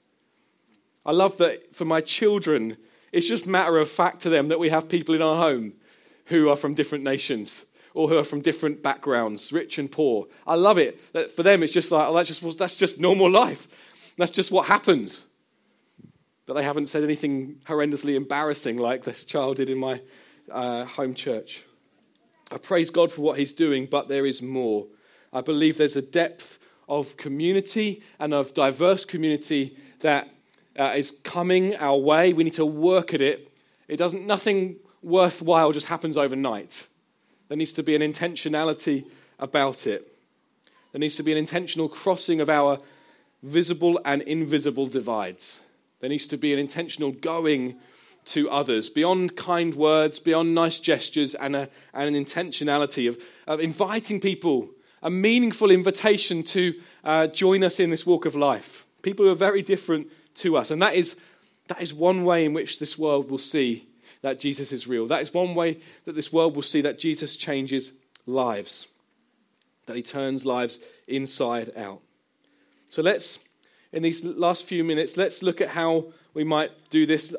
I 1.06 1.12
love 1.12 1.38
that 1.38 1.76
for 1.76 1.86
my 1.86 2.02
children, 2.02 2.78
it's 3.12 3.28
just 3.28 3.46
matter 3.46 3.78
of 3.78 3.90
fact 3.90 4.22
to 4.24 4.30
them 4.30 4.48
that 4.48 4.60
we 4.60 4.70
have 4.70 4.90
people 4.90 5.16
in 5.16 5.22
our 5.22 5.36
home 5.36 5.74
who 6.30 6.50
are 6.50 6.56
from 6.56 6.74
different 6.74 7.04
nations 7.04 7.66
or 7.94 8.08
who 8.08 8.18
are 8.18 8.24
from 8.24 8.42
different 8.42 8.82
backgrounds, 8.82 9.52
rich 9.52 9.80
and 9.80 9.92
poor. 9.92 10.28
I 10.46 10.56
love 10.56 10.78
it. 10.78 11.00
That 11.14 11.32
for 11.36 11.44
them, 11.44 11.64
it's 11.64 11.74
just 11.74 11.92
like, 11.92 12.08
oh, 12.08 12.16
that's 12.16 12.30
just, 12.30 12.58
that's 12.58 12.76
just 12.76 13.00
normal 13.00 13.30
life. 13.30 13.68
That's 14.18 14.32
just 14.32 14.52
what 14.52 14.68
happens. 14.68 15.22
That 16.46 16.54
they 16.54 16.64
haven't 16.64 16.88
said 16.88 17.04
anything 17.04 17.62
horrendously 17.68 18.16
embarrassing 18.16 18.78
like 18.78 19.04
this 19.04 19.24
child 19.24 19.58
did 19.58 19.70
in 19.70 19.80
my 19.80 20.02
uh, 20.52 20.86
home 20.86 21.16
church. 21.16 21.64
I 22.52 22.58
praise 22.58 22.90
God 22.90 23.12
for 23.12 23.22
what 23.22 23.38
He's 23.38 23.54
doing, 23.54 23.88
but 23.90 24.08
there 24.08 24.26
is 24.26 24.42
more. 24.42 24.88
I 25.34 25.42
believe 25.42 25.78
there's 25.78 25.96
a 25.96 26.02
depth 26.02 26.60
of 26.88 27.18
community 27.18 28.02
and 28.20 28.34
of 28.34 28.54
diverse 28.54 29.06
community 29.06 29.78
that 30.02 30.30
uh, 30.78 30.94
is 30.96 31.12
coming 31.24 31.76
our 31.76 31.98
way. 31.98 32.34
We 32.34 32.44
need 32.44 32.56
to 32.56 32.66
work 32.66 33.14
at 33.14 33.22
it. 33.22 33.52
It 33.88 33.98
doesn't, 33.98 34.26
nothing 34.26 34.78
worthwhile 35.02 35.72
just 35.72 35.88
happens 35.88 36.18
overnight. 36.18 36.88
There 37.48 37.58
needs 37.58 37.74
to 37.74 37.84
be 37.84 37.96
an 37.96 38.02
intentionality 38.02 39.06
about 39.40 39.88
it. 39.88 40.16
There 40.92 41.00
needs 41.00 41.16
to 41.18 41.24
be 41.24 41.32
an 41.32 41.38
intentional 41.38 41.90
crossing 41.90 42.42
of 42.42 42.50
our 42.50 42.80
visible 43.44 44.00
and 44.06 44.22
invisible 44.24 44.88
divides. 44.88 45.62
There 46.00 46.10
needs 46.10 46.28
to 46.28 46.38
be 46.38 46.54
an 46.54 46.60
intentional 46.60 47.12
going 47.12 47.80
to 48.26 48.50
others 48.50 48.90
beyond 48.90 49.36
kind 49.36 49.74
words, 49.76 50.20
beyond 50.20 50.54
nice 50.54 50.80
gestures, 50.80 51.36
and, 51.36 51.56
a, 51.56 51.70
and 51.94 52.16
an 52.16 52.26
intentionality 52.26 53.10
of, 53.10 53.20
of 53.48 53.60
inviting 53.60 54.20
people, 54.20 54.70
a 55.02 55.10
meaningful 55.10 55.72
invitation 55.72 56.44
to 56.44 56.74
uh, 57.04 57.28
join 57.28 57.64
us 57.64 57.80
in 57.80 57.90
this 57.90 58.06
walk 58.06 58.26
of 58.26 58.36
life. 58.36 58.86
People 59.02 59.26
who 59.26 59.32
are 59.32 59.36
very 59.36 59.62
different 59.62 60.08
to 60.36 60.58
us. 60.58 60.72
And 60.72 60.82
that 60.82 60.96
is, 60.96 61.16
that 61.68 61.82
is 61.82 61.94
one 61.94 62.24
way 62.24 62.46
in 62.46 62.54
which 62.54 62.80
this 62.80 62.98
world 62.98 63.32
will 63.32 63.38
see 63.40 63.89
that 64.22 64.40
Jesus 64.40 64.72
is 64.72 64.88
real. 64.88 65.08
That 65.08 65.22
is 65.22 65.34
one 65.34 65.56
way 65.56 65.80
that 66.06 66.16
this 66.16 66.34
world 66.34 66.56
will 66.56 66.62
see 66.62 66.82
that 66.82 67.00
Jesus 67.00 67.36
changes 67.36 67.94
lives, 68.26 68.88
that 69.86 69.96
he 69.96 70.04
turns 70.04 70.46
lives 70.46 70.80
inside 71.08 71.72
out. 71.76 72.02
So 72.90 73.02
let's, 73.02 73.40
in 73.92 74.04
these 74.04 74.24
last 74.24 74.66
few 74.66 74.84
minutes, 74.84 75.18
let's 75.18 75.42
look 75.42 75.62
at 75.62 75.70
how 75.70 76.12
we 76.34 76.44
might 76.44 76.72
do 76.90 77.06
this 77.06 77.36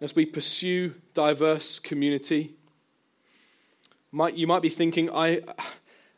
as 0.00 0.14
we 0.14 0.26
pursue 0.26 0.94
diverse 1.14 1.78
community. 1.78 2.54
Might, 4.10 4.34
you 4.34 4.46
might 4.46 4.62
be 4.62 4.68
thinking, 4.68 5.10
I, 5.10 5.42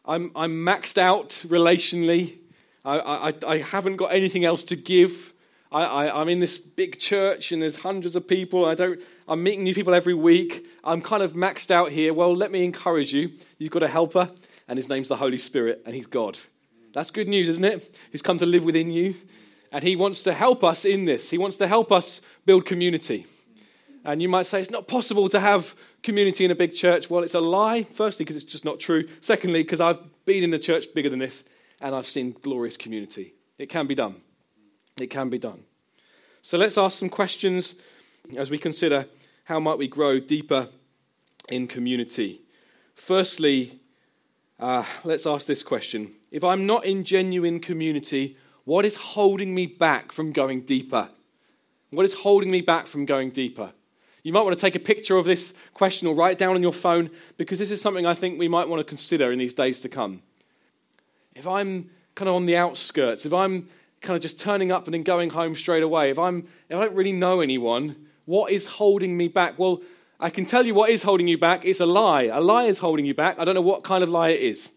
I'm, 0.05 0.31
I'm 0.37 0.65
maxed 0.65 0.99
out 0.99 1.31
relationally. 1.47 2.39
I, 2.85 2.99
I, 2.99 3.35
I 3.47 3.59
haven't 3.59 3.97
got 3.97 4.13
anything 4.13 4.45
else 4.45 4.65
to 4.65 4.77
give. 4.77 5.33
I, 5.73 6.21
am 6.21 6.29
in 6.29 6.41
this 6.41 6.59
big 6.59 6.99
church 6.99 7.53
and 7.53 7.63
there's 7.63 7.77
hundreds 7.77 8.17
of 8.17 8.27
people. 8.27 8.65
I 8.65 8.75
don't, 8.75 9.01
I'm 9.29 9.43
meeting 9.43 9.63
new 9.63 9.75
people 9.75 9.95
every 9.95 10.15
week. 10.15 10.67
I'm 10.83 11.01
kind 11.01 11.23
of 11.23 11.35
maxed 11.35 11.71
out 11.71 11.93
here. 11.93 12.13
Well, 12.13 12.35
let 12.35 12.51
me 12.51 12.65
encourage 12.65 13.13
you. 13.13 13.31
You've 13.59 13.71
got 13.71 13.85
a 13.85 13.89
helper, 13.89 14.31
and 14.67 14.77
his 14.77 14.89
name's 14.89 15.07
the 15.07 15.17
Holy 15.17 15.39
Spirit, 15.39 15.83
and 15.87 15.95
he's 15.95 16.07
God. 16.07 16.39
That's 16.93 17.13
good 17.13 17.29
news, 17.29 17.49
isn't 17.49 17.65
it? 17.65 17.97
He's 18.11 18.23
come 18.23 18.39
to 18.39 18.47
live 18.47 18.65
within 18.65 18.91
you, 18.91 19.15
and 19.71 19.85
he 19.85 19.95
wants 19.95 20.23
to 20.23 20.35
help 20.35 20.65
us 20.65 20.85
in 20.85 21.05
this. 21.05 21.31
He 21.31 21.39
wants 21.39 21.57
to 21.59 21.69
help 21.69 21.93
us 21.93 22.21
build 22.47 22.67
community. 22.67 23.27
And 24.05 24.21
you 24.21 24.29
might 24.29 24.47
say 24.47 24.61
it's 24.61 24.71
not 24.71 24.89
possible 24.89 25.29
to 25.29 25.39
have 25.39 25.77
community 26.03 26.45
in 26.45 26.51
a 26.51 26.57
big 26.57 26.75
church. 26.75 27.09
Well, 27.09 27.23
it's 27.23 27.35
a 27.35 27.41
lie, 27.41 27.85
firstly, 27.85 28.25
because 28.25 28.43
it's 28.43 28.51
just 28.51 28.65
not 28.65 28.81
true. 28.81 29.07
Secondly, 29.21 29.63
because 29.63 29.81
I've 29.81 30.01
been 30.25 30.43
in 30.43 30.53
a 30.53 30.59
church 30.59 30.87
bigger 30.95 31.11
than 31.11 31.21
this, 31.21 31.45
and 31.81 31.95
I've 31.95 32.07
seen 32.07 32.35
glorious 32.43 32.77
community. 32.77 33.35
It 33.57 33.69
can 33.69 33.87
be 33.87 33.95
done. 33.95 34.23
It 34.99 35.09
can 35.09 35.31
be 35.31 35.39
done. 35.39 35.65
So 36.43 36.57
let's 36.59 36.79
ask 36.79 36.99
some 36.99 37.09
questions 37.09 37.75
as 38.37 38.51
we 38.51 38.59
consider 38.59 39.07
how 39.45 39.61
might 39.61 39.79
we 39.79 39.89
grow 39.89 40.21
deeper 40.21 40.69
in 41.49 41.67
community. 41.67 42.43
Firstly, 42.95 43.81
uh, 44.59 44.85
let's 45.05 45.27
ask 45.27 45.47
this 45.47 45.63
question. 45.63 46.15
If 46.31 46.45
I'm 46.45 46.67
not 46.67 46.85
in 46.85 47.05
genuine 47.05 47.61
community, 47.61 48.37
what 48.65 48.85
is 48.85 48.97
holding 48.97 49.55
me 49.55 49.67
back 49.67 50.13
from 50.13 50.33
going 50.33 50.63
deeper? 50.63 51.09
What 51.91 52.07
is 52.07 52.13
holding 52.13 52.51
me 52.51 52.61
back 52.61 52.87
from 52.87 53.05
going 53.05 53.31
deeper? 53.31 53.73
You 54.23 54.33
might 54.33 54.43
want 54.43 54.57
to 54.57 54.61
take 54.61 54.77
a 54.77 54.81
picture 54.81 55.17
of 55.17 55.25
this 55.25 55.55
question 55.73 56.07
or 56.07 56.15
write 56.15 56.33
it 56.33 56.39
down 56.39 56.55
on 56.55 56.63
your 56.63 56.73
phone 56.73 57.11
because 57.37 57.59
this 57.59 57.71
is 57.71 57.81
something 57.81 58.07
I 58.07 58.15
think 58.15 58.39
we 58.39 58.49
might 58.49 58.69
want 58.69 58.81
to 58.81 58.85
consider 58.85 59.33
in 59.33 59.39
these 59.39 59.55
days 59.55 59.81
to 59.81 59.89
come. 59.89 60.23
If 61.35 61.47
I'm 61.47 61.91
kind 62.15 62.29
of 62.29 62.35
on 62.35 62.47
the 62.47 62.57
outskirts, 62.57 63.25
if 63.25 63.33
I'm 63.33 63.69
kind 64.01 64.17
of 64.17 64.23
just 64.23 64.41
turning 64.41 64.73
up 64.73 64.87
and 64.87 64.95
then 64.95 65.03
going 65.03 65.31
home 65.31 65.55
straight 65.55 65.83
away, 65.83 66.11
if, 66.11 66.19
I'm, 66.19 66.49
if 66.69 66.77
I 66.77 66.85
don't 66.85 66.95
really 66.95 67.13
know 67.13 67.41
anyone, 67.41 67.97
what 68.25 68.53
is 68.53 68.67
holding 68.67 69.17
me 69.17 69.29
back? 69.29 69.59
Well, 69.59 69.83
I 70.19 70.31
can 70.31 70.45
tell 70.45 70.67
you 70.67 70.75
what 70.75 70.91
is 70.91 71.03
holding 71.03 71.29
you 71.29 71.39
back. 71.39 71.65
It's 71.65 71.81
a 71.81 71.87
lie. 71.87 72.25
A 72.25 72.41
lie 72.41 72.65
is 72.65 72.79
holding 72.79 73.07
you 73.07 73.15
back. 73.15 73.39
I 73.39 73.45
don't 73.45 73.55
know 73.55 73.63
what 73.63 73.85
kind 73.85 74.03
of 74.03 74.09
lie 74.09 74.31
it 74.31 74.41
is. 74.41 74.71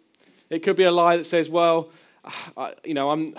It 0.49 0.59
could 0.63 0.75
be 0.75 0.83
a 0.83 0.91
lie 0.91 1.17
that 1.17 1.25
says, 1.25 1.49
well, 1.49 1.91
I, 2.57 2.73
you 2.83 2.93
know, 2.93 3.11
I'm, 3.11 3.35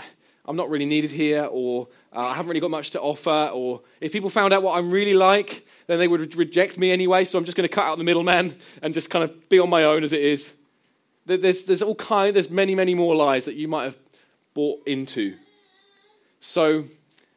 I'm 0.47 0.57
not 0.57 0.69
really 0.69 0.85
needed 0.85 1.11
here, 1.11 1.49
or 1.51 1.89
uh, 2.15 2.21
I 2.21 2.35
haven't 2.35 2.49
really 2.49 2.61
got 2.61 2.71
much 2.71 2.91
to 2.91 3.01
offer, 3.01 3.51
or 3.53 3.81
if 4.01 4.13
people 4.13 4.29
found 4.29 4.53
out 4.53 4.63
what 4.63 4.77
I'm 4.77 4.91
really 4.91 5.15
like, 5.15 5.67
then 5.87 5.99
they 5.99 6.09
would 6.09 6.37
reject 6.37 6.79
me 6.79 6.91
anyway, 6.91 7.25
so 7.25 7.39
I'm 7.39 7.45
just 7.45 7.57
going 7.57 7.69
to 7.69 7.75
cut 7.75 7.85
out 7.85 7.97
the 7.99 8.05
middleman 8.05 8.57
and 8.83 8.93
just 8.93 9.09
kind 9.09 9.25
of 9.25 9.49
be 9.49 9.59
on 9.59 9.71
my 9.71 9.85
own 9.85 10.05
as 10.05 10.13
it 10.13 10.23
is. 10.23 10.53
There's, 11.27 11.65
there's 11.65 11.81
all 11.81 11.95
kind, 11.95 12.37
there's 12.37 12.51
many, 12.51 12.75
many 12.75 12.95
more 12.95 13.17
lies 13.17 13.47
that 13.47 13.55
you 13.55 13.69
might 13.69 13.85
have 13.85 13.97
bought 14.53 14.87
into. 14.87 15.37
So, 16.47 16.85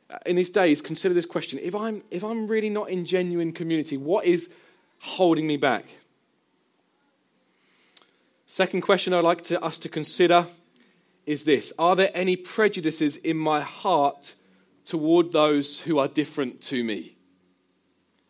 uh, 0.10 0.18
in 0.26 0.36
these 0.36 0.50
days, 0.50 0.82
consider 0.82 1.14
this 1.14 1.26
question 1.26 1.60
if 1.64 1.74
I'm, 1.74 2.04
if 2.12 2.26
I'm 2.26 2.46
really 2.46 2.70
not 2.70 2.90
in 2.90 3.06
genuine 3.06 3.54
community, 3.54 3.96
what 3.96 4.26
is 4.26 4.50
holding 5.00 5.48
me 5.48 5.56
back? 5.56 5.86
Second 8.48 8.82
question 8.82 9.14
I'd 9.14 9.24
like 9.24 9.46
to, 9.46 9.64
us 9.64 9.80
to 9.80 9.90
consider 9.90 10.48
is 11.26 11.46
this 11.46 11.72
Are 11.80 11.96
there 11.96 12.12
any 12.14 12.36
prejudices 12.36 13.16
in 13.16 13.38
my 13.38 13.62
heart 13.62 14.34
toward 14.84 15.32
those 15.32 15.80
who 15.80 16.00
are 16.00 16.10
different 16.10 16.60
to 16.64 16.84
me? 16.84 17.16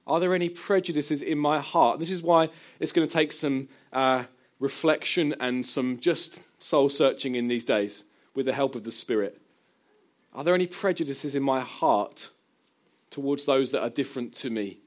Are 0.06 0.20
there 0.20 0.36
any 0.36 0.50
prejudices 0.50 1.24
in 1.24 1.40
my 1.40 1.60
heart? 1.60 1.98
This 1.98 2.12
is 2.12 2.22
why 2.22 2.50
it's 2.80 2.92
going 2.92 3.08
to 3.08 3.12
take 3.12 3.32
some 3.32 3.68
uh, 3.92 4.26
reflection 4.60 5.34
and 5.40 5.66
some 5.66 6.00
just 6.00 6.38
soul 6.60 6.88
searching 6.88 7.34
in 7.34 7.48
these 7.48 7.64
days 7.64 8.04
with 8.36 8.46
the 8.46 8.54
help 8.54 8.76
of 8.76 8.84
the 8.84 8.92
Spirit. 8.92 9.42
Are 10.38 10.44
there 10.44 10.54
any 10.54 10.68
prejudices 10.68 11.36
in 11.36 11.42
my 11.42 11.62
heart 11.62 12.30
towards 13.10 13.46
those 13.46 13.72
that 13.72 13.82
are 13.82 13.90
different 13.90 14.36
to 14.36 14.52
me? 14.52 14.78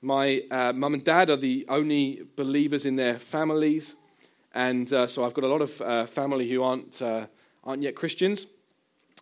My 0.00 0.42
uh, 0.48 0.72
mum 0.72 0.94
and 0.94 1.02
dad 1.02 1.28
are 1.28 1.36
the 1.36 1.66
only 1.68 2.22
believers 2.36 2.84
in 2.84 2.94
their 2.94 3.18
families, 3.18 3.96
and 4.54 4.92
uh, 4.92 5.08
so 5.08 5.24
I've 5.24 5.34
got 5.34 5.42
a 5.42 5.48
lot 5.48 5.60
of 5.60 5.80
uh, 5.80 6.06
family 6.06 6.48
who 6.48 6.62
aren't, 6.62 7.02
uh, 7.02 7.26
aren't 7.64 7.82
yet 7.82 7.96
Christians, 7.96 8.46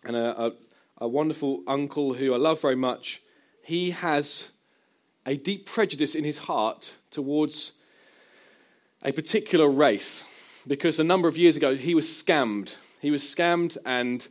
and 0.03 0.15
a, 0.15 0.39
a, 0.39 0.51
a 0.99 1.07
wonderful 1.07 1.63
uncle 1.65 2.13
who 2.13 2.35
I 2.35 2.37
love 2.37 2.61
very 2.61 2.75
much. 2.75 3.23
He 3.63 3.89
has 3.89 4.49
a 5.25 5.35
deep 5.35 5.65
prejudice 5.65 6.13
in 6.13 6.25
his 6.25 6.37
heart 6.37 6.93
towards 7.09 7.71
a 9.01 9.11
particular 9.11 9.67
race 9.67 10.23
because 10.67 10.99
a 10.99 11.03
number 11.03 11.27
of 11.27 11.39
years 11.39 11.57
ago 11.57 11.75
he 11.75 11.95
was 11.95 12.05
scammed. 12.05 12.75
He 13.01 13.09
was 13.09 13.23
scammed 13.23 13.77
and 13.83 14.27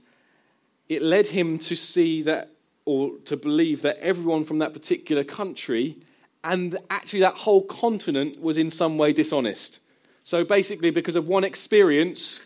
it 0.94 1.02
led 1.02 1.28
him 1.28 1.58
to 1.58 1.74
see 1.74 2.22
that, 2.22 2.50
or 2.84 3.16
to 3.24 3.36
believe 3.36 3.82
that 3.82 3.98
everyone 3.98 4.44
from 4.44 4.58
that 4.58 4.72
particular 4.72 5.24
country 5.24 5.96
and 6.44 6.76
actually 6.90 7.20
that 7.20 7.34
whole 7.34 7.64
continent 7.64 8.40
was 8.40 8.56
in 8.58 8.70
some 8.70 8.98
way 8.98 9.12
dishonest. 9.12 9.80
So 10.24 10.44
basically, 10.44 10.90
because 10.90 11.16
of 11.16 11.26
one 11.26 11.44
experience, 11.44 12.40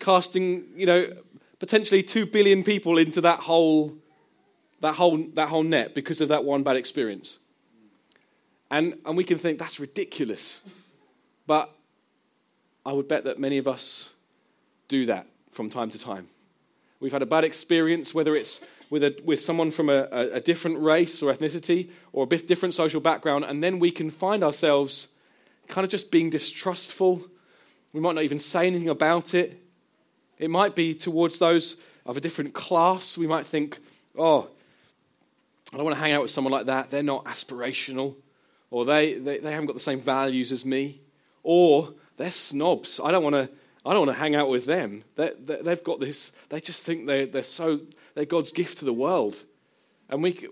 casting, 0.00 0.64
you 0.74 0.86
know, 0.86 1.12
potentially 1.58 2.02
two 2.02 2.26
billion 2.26 2.64
people 2.64 2.98
into 2.98 3.20
that 3.20 3.40
whole, 3.40 3.94
that 4.80 4.94
whole, 4.94 5.18
that 5.34 5.48
whole 5.48 5.62
net 5.62 5.94
because 5.94 6.20
of 6.20 6.28
that 6.28 6.44
one 6.44 6.62
bad 6.62 6.76
experience. 6.76 7.38
And, 8.70 8.98
and 9.04 9.16
we 9.16 9.24
can 9.24 9.38
think 9.38 9.58
that's 9.58 9.78
ridiculous. 9.78 10.60
But 11.46 11.70
I 12.84 12.92
would 12.92 13.08
bet 13.08 13.24
that 13.24 13.38
many 13.38 13.58
of 13.58 13.68
us 13.68 14.10
do 14.88 15.06
that 15.06 15.26
from 15.52 15.70
time 15.70 15.90
to 15.90 15.98
time. 15.98 16.28
We've 17.00 17.12
had 17.12 17.22
a 17.22 17.26
bad 17.26 17.44
experience, 17.44 18.12
whether 18.12 18.34
it's 18.34 18.60
with, 18.90 19.04
a, 19.04 19.14
with 19.24 19.40
someone 19.40 19.70
from 19.70 19.88
a, 19.88 20.08
a, 20.10 20.40
different 20.40 20.80
race 20.82 21.22
or 21.22 21.32
ethnicity 21.32 21.90
or 22.12 22.24
a 22.24 22.26
bit 22.26 22.48
different 22.48 22.74
social 22.74 23.00
background, 23.00 23.44
and 23.44 23.62
then 23.62 23.78
we 23.78 23.90
can 23.90 24.10
find 24.10 24.42
ourselves 24.42 25.08
kind 25.68 25.84
of 25.84 25.90
just 25.90 26.10
being 26.10 26.30
distrustful. 26.30 27.22
We 27.92 28.00
might 28.00 28.14
not 28.14 28.24
even 28.24 28.40
say 28.40 28.66
anything 28.66 28.88
about 28.88 29.34
it. 29.34 29.62
It 30.38 30.50
might 30.50 30.74
be 30.74 30.94
towards 30.94 31.38
those 31.38 31.76
of 32.06 32.16
a 32.16 32.20
different 32.20 32.54
class. 32.54 33.18
We 33.18 33.26
might 33.26 33.46
think, 33.46 33.78
oh, 34.16 34.48
I 35.72 35.76
don't 35.76 35.84
want 35.84 35.96
to 35.96 36.00
hang 36.00 36.12
out 36.12 36.22
with 36.22 36.30
someone 36.30 36.52
like 36.52 36.66
that. 36.66 36.90
They're 36.90 37.02
not 37.02 37.26
aspirational. 37.26 38.16
Or 38.70 38.84
they, 38.84 39.14
they, 39.14 39.38
they 39.38 39.52
haven't 39.52 39.66
got 39.66 39.74
the 39.74 39.80
same 39.80 40.00
values 40.00 40.50
as 40.50 40.64
me. 40.64 41.00
Or 41.42 41.92
they're 42.16 42.30
snobs. 42.30 43.00
I 43.02 43.10
don't 43.10 43.22
want 43.22 43.34
to 43.34 43.50
I 43.84 43.92
don't 43.92 44.06
want 44.06 44.16
to 44.16 44.20
hang 44.20 44.34
out 44.34 44.48
with 44.48 44.64
them. 44.64 45.04
they 45.16 45.30
have 45.64 45.84
got 45.84 46.00
this, 46.00 46.32
they 46.48 46.60
just 46.60 46.84
think 46.84 47.06
they're, 47.06 47.26
they're 47.26 47.42
so, 47.42 47.80
they're 48.14 48.24
God's 48.24 48.52
gift 48.52 48.78
to 48.78 48.84
the 48.84 48.92
world. 48.92 49.36
And 50.08 50.22
we, 50.22 50.48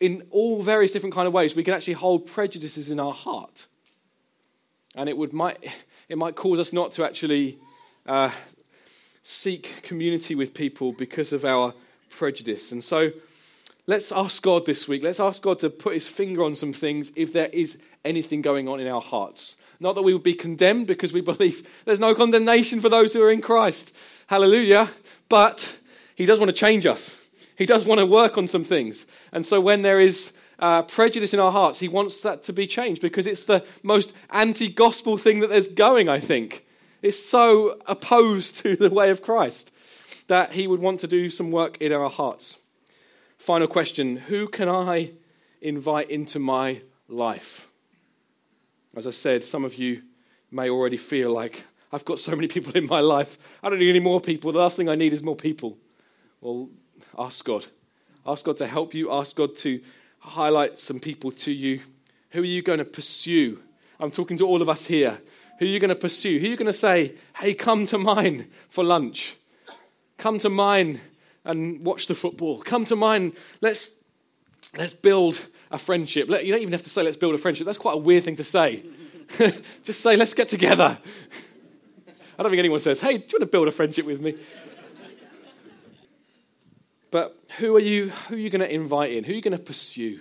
in 0.00 0.26
all 0.30 0.62
various 0.62 0.92
different 0.92 1.14
kind 1.14 1.26
of 1.26 1.32
ways, 1.32 1.54
we 1.54 1.64
can 1.64 1.74
actually 1.74 1.94
hold 1.94 2.26
prejudices 2.26 2.90
in 2.90 3.00
our 3.00 3.12
heart. 3.12 3.66
And 4.94 5.08
it, 5.08 5.16
would, 5.16 5.32
might, 5.32 5.58
it 6.08 6.18
might 6.18 6.34
cause 6.34 6.58
us 6.58 6.72
not 6.72 6.92
to 6.94 7.04
actually 7.04 7.58
uh, 8.06 8.30
seek 9.22 9.82
community 9.82 10.34
with 10.34 10.54
people 10.54 10.92
because 10.92 11.32
of 11.32 11.44
our 11.44 11.72
prejudice. 12.10 12.72
And 12.72 12.82
so 12.84 13.10
let's 13.86 14.12
ask 14.12 14.42
God 14.42 14.66
this 14.66 14.86
week, 14.86 15.02
let's 15.02 15.20
ask 15.20 15.40
God 15.40 15.60
to 15.60 15.70
put 15.70 15.94
his 15.94 16.08
finger 16.08 16.44
on 16.44 16.56
some 16.56 16.72
things 16.72 17.12
if 17.16 17.32
there 17.32 17.46
is 17.46 17.78
anything 18.04 18.42
going 18.42 18.68
on 18.68 18.80
in 18.80 18.88
our 18.88 19.00
hearts. 19.00 19.56
Not 19.82 19.96
that 19.96 20.02
we 20.02 20.12
would 20.12 20.22
be 20.22 20.34
condemned 20.34 20.86
because 20.86 21.12
we 21.12 21.20
believe 21.20 21.68
there's 21.84 21.98
no 21.98 22.14
condemnation 22.14 22.80
for 22.80 22.88
those 22.88 23.12
who 23.12 23.20
are 23.20 23.32
in 23.32 23.40
Christ. 23.40 23.92
Hallelujah. 24.28 24.90
But 25.28 25.76
He 26.14 26.24
does 26.24 26.38
want 26.38 26.50
to 26.50 26.56
change 26.56 26.86
us, 26.86 27.18
He 27.58 27.66
does 27.66 27.84
want 27.84 27.98
to 27.98 28.06
work 28.06 28.38
on 28.38 28.46
some 28.46 28.62
things. 28.62 29.06
And 29.32 29.44
so 29.44 29.60
when 29.60 29.82
there 29.82 30.00
is 30.00 30.32
uh, 30.60 30.82
prejudice 30.82 31.34
in 31.34 31.40
our 31.40 31.50
hearts, 31.50 31.80
He 31.80 31.88
wants 31.88 32.18
that 32.18 32.44
to 32.44 32.52
be 32.52 32.64
changed 32.68 33.02
because 33.02 33.26
it's 33.26 33.44
the 33.44 33.64
most 33.82 34.12
anti 34.30 34.68
gospel 34.68 35.18
thing 35.18 35.40
that 35.40 35.50
there's 35.50 35.68
going, 35.68 36.08
I 36.08 36.20
think. 36.20 36.64
It's 37.02 37.18
so 37.18 37.80
opposed 37.86 38.58
to 38.58 38.76
the 38.76 38.88
way 38.88 39.10
of 39.10 39.20
Christ 39.20 39.72
that 40.28 40.52
He 40.52 40.68
would 40.68 40.80
want 40.80 41.00
to 41.00 41.08
do 41.08 41.28
some 41.28 41.50
work 41.50 41.78
in 41.78 41.92
our 41.92 42.08
hearts. 42.08 42.60
Final 43.36 43.66
question 43.66 44.16
Who 44.16 44.46
can 44.46 44.68
I 44.68 45.10
invite 45.60 46.08
into 46.08 46.38
my 46.38 46.82
life? 47.08 47.71
As 48.94 49.06
I 49.06 49.10
said, 49.10 49.44
some 49.44 49.64
of 49.64 49.74
you 49.74 50.02
may 50.50 50.68
already 50.68 50.98
feel 50.98 51.32
like 51.32 51.64
I've 51.92 52.04
got 52.04 52.20
so 52.20 52.32
many 52.32 52.48
people 52.48 52.72
in 52.74 52.86
my 52.86 53.00
life. 53.00 53.38
I 53.62 53.70
don't 53.70 53.78
need 53.78 53.90
any 53.90 54.00
more 54.00 54.20
people. 54.20 54.52
The 54.52 54.58
last 54.58 54.76
thing 54.76 54.88
I 54.88 54.94
need 54.94 55.12
is 55.12 55.22
more 55.22 55.36
people. 55.36 55.78
Well, 56.40 56.68
ask 57.18 57.44
God. 57.44 57.66
Ask 58.26 58.44
God 58.44 58.56
to 58.58 58.66
help 58.66 58.94
you. 58.94 59.10
Ask 59.12 59.36
God 59.36 59.56
to 59.56 59.80
highlight 60.18 60.78
some 60.78 61.00
people 61.00 61.32
to 61.32 61.52
you. 61.52 61.80
Who 62.30 62.42
are 62.42 62.44
you 62.44 62.62
going 62.62 62.78
to 62.78 62.84
pursue? 62.84 63.60
I'm 63.98 64.10
talking 64.10 64.36
to 64.38 64.46
all 64.46 64.62
of 64.62 64.68
us 64.68 64.86
here. 64.86 65.20
Who 65.58 65.66
are 65.66 65.68
you 65.68 65.80
going 65.80 65.90
to 65.90 65.94
pursue? 65.94 66.38
Who 66.38 66.46
are 66.46 66.50
you 66.50 66.56
going 66.56 66.66
to 66.66 66.72
say, 66.72 67.14
hey, 67.36 67.54
come 67.54 67.86
to 67.86 67.98
mine 67.98 68.50
for 68.68 68.84
lunch? 68.84 69.36
Come 70.18 70.38
to 70.40 70.48
mine 70.48 71.00
and 71.44 71.84
watch 71.84 72.06
the 72.06 72.14
football. 72.14 72.62
Come 72.62 72.84
to 72.86 72.96
mine. 72.96 73.32
Let's, 73.60 73.90
let's 74.76 74.94
build 74.94 75.40
a 75.70 75.78
friendship. 75.78 76.28
Let, 76.28 76.44
you 76.44 76.52
don't 76.52 76.62
even 76.62 76.72
have 76.72 76.82
to 76.82 76.90
say, 76.90 77.02
let's 77.02 77.16
build 77.16 77.34
a 77.34 77.38
friendship. 77.38 77.66
That's 77.66 77.78
quite 77.78 77.94
a 77.94 77.98
weird 77.98 78.24
thing 78.24 78.36
to 78.36 78.44
say. 78.44 78.84
Just 79.84 80.00
say, 80.00 80.16
let's 80.16 80.34
get 80.34 80.48
together. 80.48 80.98
I 82.38 82.42
don't 82.42 82.50
think 82.50 82.58
anyone 82.58 82.80
says, 82.80 83.00
hey, 83.00 83.18
do 83.18 83.24
you 83.24 83.38
want 83.38 83.40
to 83.40 83.46
build 83.46 83.68
a 83.68 83.70
friendship 83.70 84.06
with 84.06 84.20
me? 84.20 84.36
But 87.10 87.38
who 87.58 87.76
are 87.76 87.80
you, 87.80 88.08
who 88.08 88.36
are 88.36 88.38
you 88.38 88.48
going 88.48 88.62
to 88.62 88.74
invite 88.74 89.12
in? 89.12 89.24
Who 89.24 89.32
are 89.32 89.36
you 89.36 89.42
going 89.42 89.56
to 89.56 89.62
pursue? 89.62 90.20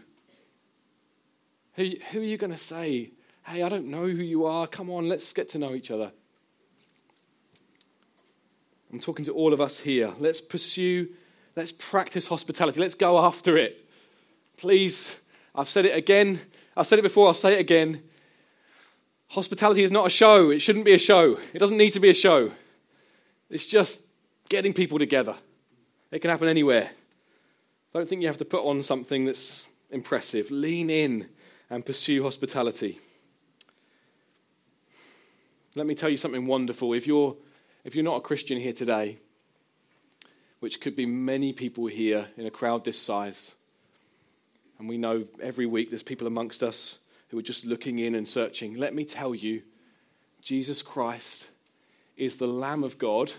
Who, 1.75 1.89
who 2.11 2.19
are 2.19 2.23
you 2.23 2.37
going 2.37 2.51
to 2.51 2.57
say, 2.57 3.11
hey, 3.45 3.63
I 3.63 3.69
don't 3.69 3.87
know 3.87 4.01
who 4.01 4.21
you 4.21 4.45
are. 4.45 4.67
Come 4.67 4.89
on, 4.89 5.07
let's 5.07 5.31
get 5.31 5.49
to 5.51 5.57
know 5.57 5.73
each 5.73 5.89
other. 5.89 6.11
I'm 8.91 8.99
talking 8.99 9.23
to 9.25 9.31
all 9.31 9.53
of 9.53 9.61
us 9.61 9.79
here. 9.79 10.13
Let's 10.19 10.41
pursue, 10.41 11.07
let's 11.55 11.71
practice 11.71 12.27
hospitality. 12.27 12.81
Let's 12.81 12.93
go 12.93 13.17
after 13.19 13.57
it. 13.57 13.80
Please, 14.61 15.15
I've 15.55 15.67
said 15.67 15.87
it 15.87 15.97
again. 15.97 16.39
I've 16.77 16.85
said 16.85 16.99
it 16.99 17.01
before, 17.01 17.25
I'll 17.25 17.33
say 17.33 17.55
it 17.55 17.59
again. 17.59 18.03
Hospitality 19.29 19.83
is 19.83 19.89
not 19.89 20.05
a 20.05 20.09
show. 20.09 20.51
It 20.51 20.59
shouldn't 20.59 20.85
be 20.85 20.93
a 20.93 20.99
show. 20.99 21.39
It 21.51 21.57
doesn't 21.57 21.77
need 21.77 21.93
to 21.93 21.99
be 21.99 22.11
a 22.11 22.13
show. 22.13 22.51
It's 23.49 23.65
just 23.65 24.01
getting 24.49 24.71
people 24.71 24.99
together. 24.99 25.35
It 26.11 26.19
can 26.19 26.29
happen 26.29 26.47
anywhere. 26.47 26.91
Don't 27.91 28.07
think 28.07 28.21
you 28.21 28.27
have 28.27 28.37
to 28.37 28.45
put 28.45 28.63
on 28.63 28.83
something 28.83 29.25
that's 29.25 29.65
impressive. 29.89 30.51
Lean 30.51 30.91
in 30.91 31.27
and 31.71 31.83
pursue 31.83 32.21
hospitality. 32.21 32.99
Let 35.73 35.87
me 35.87 35.95
tell 35.95 36.09
you 36.09 36.17
something 36.17 36.45
wonderful. 36.45 36.93
If 36.93 37.07
you're, 37.07 37.35
if 37.83 37.95
you're 37.95 38.03
not 38.03 38.17
a 38.17 38.21
Christian 38.21 38.59
here 38.59 38.73
today, 38.73 39.17
which 40.59 40.79
could 40.81 40.95
be 40.95 41.07
many 41.07 41.51
people 41.51 41.87
here 41.87 42.27
in 42.37 42.45
a 42.45 42.51
crowd 42.51 42.85
this 42.85 43.01
size, 43.01 43.55
and 44.81 44.89
we 44.89 44.97
know 44.97 45.25
every 45.39 45.67
week 45.67 45.91
there's 45.91 46.01
people 46.01 46.25
amongst 46.25 46.63
us 46.63 46.97
who 47.29 47.37
are 47.37 47.43
just 47.43 47.67
looking 47.67 47.99
in 47.99 48.15
and 48.15 48.27
searching, 48.27 48.73
let 48.73 48.95
me 48.95 49.05
tell 49.05 49.35
you, 49.35 49.61
Jesus 50.41 50.81
Christ 50.81 51.49
is 52.17 52.37
the 52.37 52.47
Lamb 52.47 52.83
of 52.83 52.97
God 52.97 53.31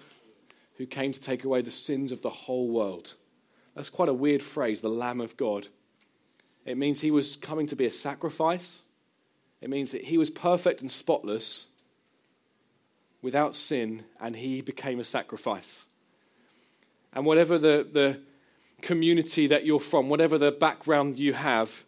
who 0.77 0.87
came 0.87 1.13
to 1.13 1.21
take 1.21 1.43
away 1.43 1.61
the 1.61 1.69
sins 1.69 2.13
of 2.13 2.23
the 2.23 2.31
whole 2.31 2.69
world. 2.69 3.15
That's 3.75 3.91
quite 3.91 4.09
a 4.09 4.15
weird 4.15 4.41
phrase, 4.41 4.83
the 4.83 4.89
Lamb 4.89 5.21
of 5.21 5.37
God. 5.37 5.67
It 6.65 6.79
means 6.79 7.01
he 7.01 7.11
was 7.11 7.35
coming 7.35 7.67
to 7.67 7.77
be 7.77 7.87
a 7.87 7.91
sacrifice. 7.91 8.79
It 9.61 9.69
means 9.69 9.91
that 9.91 10.05
he 10.05 10.19
was 10.19 10.31
perfect 10.31 10.81
and 10.81 10.93
spotless, 10.93 11.67
without 13.21 13.57
sin, 13.57 14.05
and 14.21 14.37
he 14.37 14.61
became 14.61 15.01
a 15.01 15.05
sacrifice. 15.05 15.87
And 17.13 17.27
whatever 17.27 17.59
the, 17.59 17.85
the 17.93 18.21
community 18.83 19.47
that 19.47 19.65
you're 19.65 19.81
from, 19.81 20.09
whatever 20.09 20.37
the 20.37 20.51
background 20.51 21.17
you 21.17 21.33
have, 21.33 21.85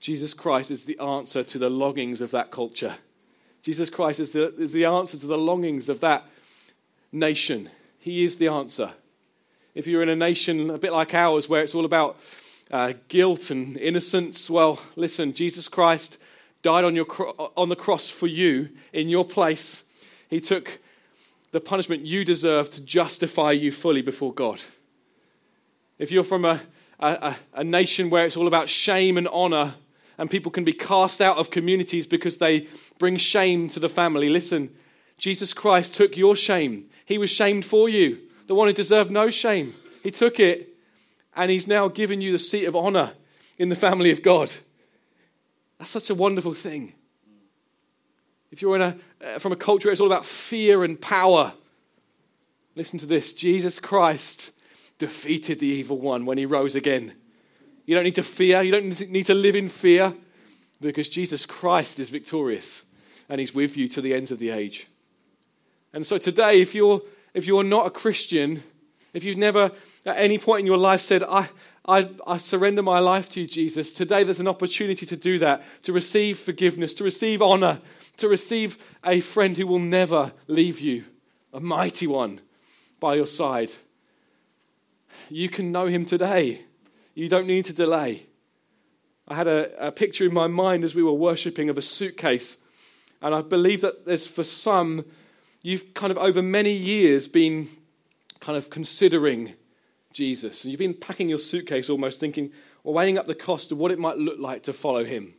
Jesus 0.00 0.34
Christ 0.34 0.70
is 0.70 0.84
the 0.84 0.98
answer 0.98 1.42
to 1.42 1.58
the 1.58 1.70
longings 1.70 2.20
of 2.20 2.30
that 2.30 2.50
culture. 2.50 2.96
Jesus 3.62 3.90
Christ 3.90 4.20
is 4.20 4.30
the, 4.30 4.54
is 4.56 4.72
the 4.72 4.84
answer 4.84 5.18
to 5.18 5.26
the 5.26 5.38
longings 5.38 5.88
of 5.88 6.00
that 6.00 6.24
nation. 7.12 7.70
He 7.98 8.24
is 8.24 8.36
the 8.36 8.48
answer. 8.48 8.92
If 9.74 9.86
you're 9.86 10.02
in 10.02 10.08
a 10.08 10.16
nation 10.16 10.70
a 10.70 10.78
bit 10.78 10.92
like 10.92 11.14
ours 11.14 11.48
where 11.48 11.62
it's 11.62 11.74
all 11.74 11.84
about 11.84 12.18
uh, 12.70 12.92
guilt 13.08 13.50
and 13.50 13.76
innocence, 13.76 14.48
well, 14.48 14.80
listen, 14.94 15.34
Jesus 15.34 15.68
Christ 15.68 16.18
died 16.62 16.84
on, 16.84 16.94
your 16.94 17.04
cro- 17.04 17.52
on 17.56 17.68
the 17.68 17.76
cross 17.76 18.08
for 18.08 18.26
you 18.26 18.68
in 18.92 19.08
your 19.08 19.24
place. 19.24 19.82
He 20.28 20.40
took 20.40 20.78
the 21.52 21.60
punishment 21.60 22.04
you 22.04 22.24
deserve 22.24 22.70
to 22.70 22.80
justify 22.82 23.52
you 23.52 23.72
fully 23.72 24.02
before 24.02 24.32
God. 24.32 24.60
If 25.98 26.10
you're 26.10 26.24
from 26.24 26.44
a, 26.44 26.60
a, 27.00 27.36
a 27.54 27.64
nation 27.64 28.10
where 28.10 28.26
it's 28.26 28.36
all 28.36 28.46
about 28.46 28.68
shame 28.68 29.16
and 29.16 29.28
honor, 29.28 29.74
and 30.18 30.30
people 30.30 30.50
can 30.50 30.64
be 30.64 30.72
cast 30.72 31.20
out 31.20 31.36
of 31.38 31.50
communities 31.50 32.06
because 32.06 32.36
they 32.38 32.68
bring 32.98 33.16
shame 33.16 33.68
to 33.70 33.80
the 33.80 33.88
family. 33.88 34.28
Listen, 34.28 34.74
Jesus 35.18 35.52
Christ 35.52 35.94
took 35.94 36.16
your 36.16 36.36
shame. 36.36 36.88
He 37.04 37.18
was 37.18 37.30
shamed 37.30 37.64
for 37.64 37.88
you, 37.88 38.18
the 38.46 38.54
one 38.54 38.68
who 38.68 38.74
deserved 38.74 39.10
no 39.10 39.30
shame. 39.30 39.74
He 40.02 40.10
took 40.10 40.40
it, 40.40 40.74
and 41.34 41.50
He's 41.50 41.66
now 41.66 41.88
given 41.88 42.20
you 42.20 42.32
the 42.32 42.38
seat 42.38 42.64
of 42.64 42.76
honor 42.76 43.12
in 43.58 43.68
the 43.68 43.76
family 43.76 44.10
of 44.10 44.22
God. 44.22 44.50
That's 45.78 45.90
such 45.90 46.10
a 46.10 46.14
wonderful 46.14 46.54
thing. 46.54 46.94
If 48.50 48.62
you're 48.62 48.76
in 48.76 48.82
a, 48.82 48.96
uh, 49.22 49.38
from 49.38 49.52
a 49.52 49.56
culture 49.56 49.88
where 49.88 49.92
it's 49.92 50.00
all 50.00 50.06
about 50.06 50.24
fear 50.24 50.84
and 50.84 51.00
power, 51.00 51.52
listen 52.74 52.98
to 53.00 53.06
this 53.06 53.32
Jesus 53.32 53.78
Christ 53.78 54.52
defeated 54.98 55.60
the 55.60 55.66
evil 55.66 55.98
one 55.98 56.24
when 56.24 56.38
He 56.38 56.46
rose 56.46 56.74
again. 56.74 57.14
You 57.86 57.94
don't 57.94 58.04
need 58.04 58.16
to 58.16 58.22
fear. 58.22 58.62
You 58.62 58.72
don't 58.72 59.10
need 59.10 59.26
to 59.26 59.34
live 59.34 59.54
in 59.54 59.68
fear 59.68 60.14
because 60.80 61.08
Jesus 61.08 61.46
Christ 61.46 61.98
is 61.98 62.10
victorious 62.10 62.82
and 63.28 63.40
he's 63.40 63.54
with 63.54 63.76
you 63.76 63.88
to 63.88 64.00
the 64.00 64.14
ends 64.14 64.30
of 64.30 64.38
the 64.38 64.50
age. 64.50 64.86
And 65.92 66.06
so 66.06 66.18
today, 66.18 66.60
if 66.60 66.74
you're, 66.74 67.00
if 67.34 67.46
you're 67.46 67.64
not 67.64 67.86
a 67.86 67.90
Christian, 67.90 68.62
if 69.12 69.24
you've 69.24 69.38
never 69.38 69.72
at 70.04 70.16
any 70.18 70.38
point 70.38 70.60
in 70.60 70.66
your 70.66 70.76
life 70.76 71.00
said, 71.00 71.22
I, 71.22 71.48
I, 71.86 72.10
I 72.26 72.36
surrender 72.36 72.82
my 72.82 72.98
life 72.98 73.28
to 73.30 73.40
you, 73.40 73.46
Jesus, 73.46 73.92
today 73.92 74.24
there's 74.24 74.40
an 74.40 74.48
opportunity 74.48 75.06
to 75.06 75.16
do 75.16 75.38
that, 75.38 75.62
to 75.84 75.92
receive 75.92 76.38
forgiveness, 76.38 76.92
to 76.94 77.04
receive 77.04 77.40
honor, 77.40 77.80
to 78.18 78.28
receive 78.28 78.78
a 79.04 79.20
friend 79.20 79.56
who 79.56 79.66
will 79.66 79.78
never 79.78 80.32
leave 80.46 80.80
you, 80.80 81.04
a 81.52 81.60
mighty 81.60 82.06
one 82.06 82.40
by 83.00 83.14
your 83.14 83.26
side. 83.26 83.70
You 85.28 85.48
can 85.48 85.72
know 85.72 85.86
him 85.86 86.06
today. 86.06 86.62
You 87.14 87.28
don't 87.28 87.46
need 87.46 87.64
to 87.66 87.72
delay. 87.72 88.26
I 89.28 89.34
had 89.34 89.48
a, 89.48 89.88
a 89.88 89.92
picture 89.92 90.24
in 90.24 90.34
my 90.34 90.46
mind 90.46 90.84
as 90.84 90.94
we 90.94 91.02
were 91.02 91.12
worshipping 91.12 91.68
of 91.68 91.78
a 91.78 91.82
suitcase. 91.82 92.56
And 93.22 93.34
I 93.34 93.42
believe 93.42 93.80
that 93.80 94.06
there's 94.06 94.26
for 94.26 94.44
some, 94.44 95.04
you've 95.62 95.94
kind 95.94 96.10
of 96.10 96.18
over 96.18 96.42
many 96.42 96.72
years 96.72 97.26
been 97.26 97.68
kind 98.40 98.56
of 98.56 98.70
considering 98.70 99.54
Jesus. 100.12 100.62
And 100.62 100.70
you've 100.70 100.78
been 100.78 100.94
packing 100.94 101.28
your 101.28 101.38
suitcase 101.38 101.90
almost 101.90 102.20
thinking, 102.20 102.52
or 102.84 102.94
weighing 102.94 103.18
up 103.18 103.26
the 103.26 103.34
cost 103.34 103.72
of 103.72 103.78
what 103.78 103.90
it 103.90 103.98
might 103.98 104.18
look 104.18 104.38
like 104.38 104.62
to 104.64 104.72
follow 104.72 105.04
him. 105.04 105.34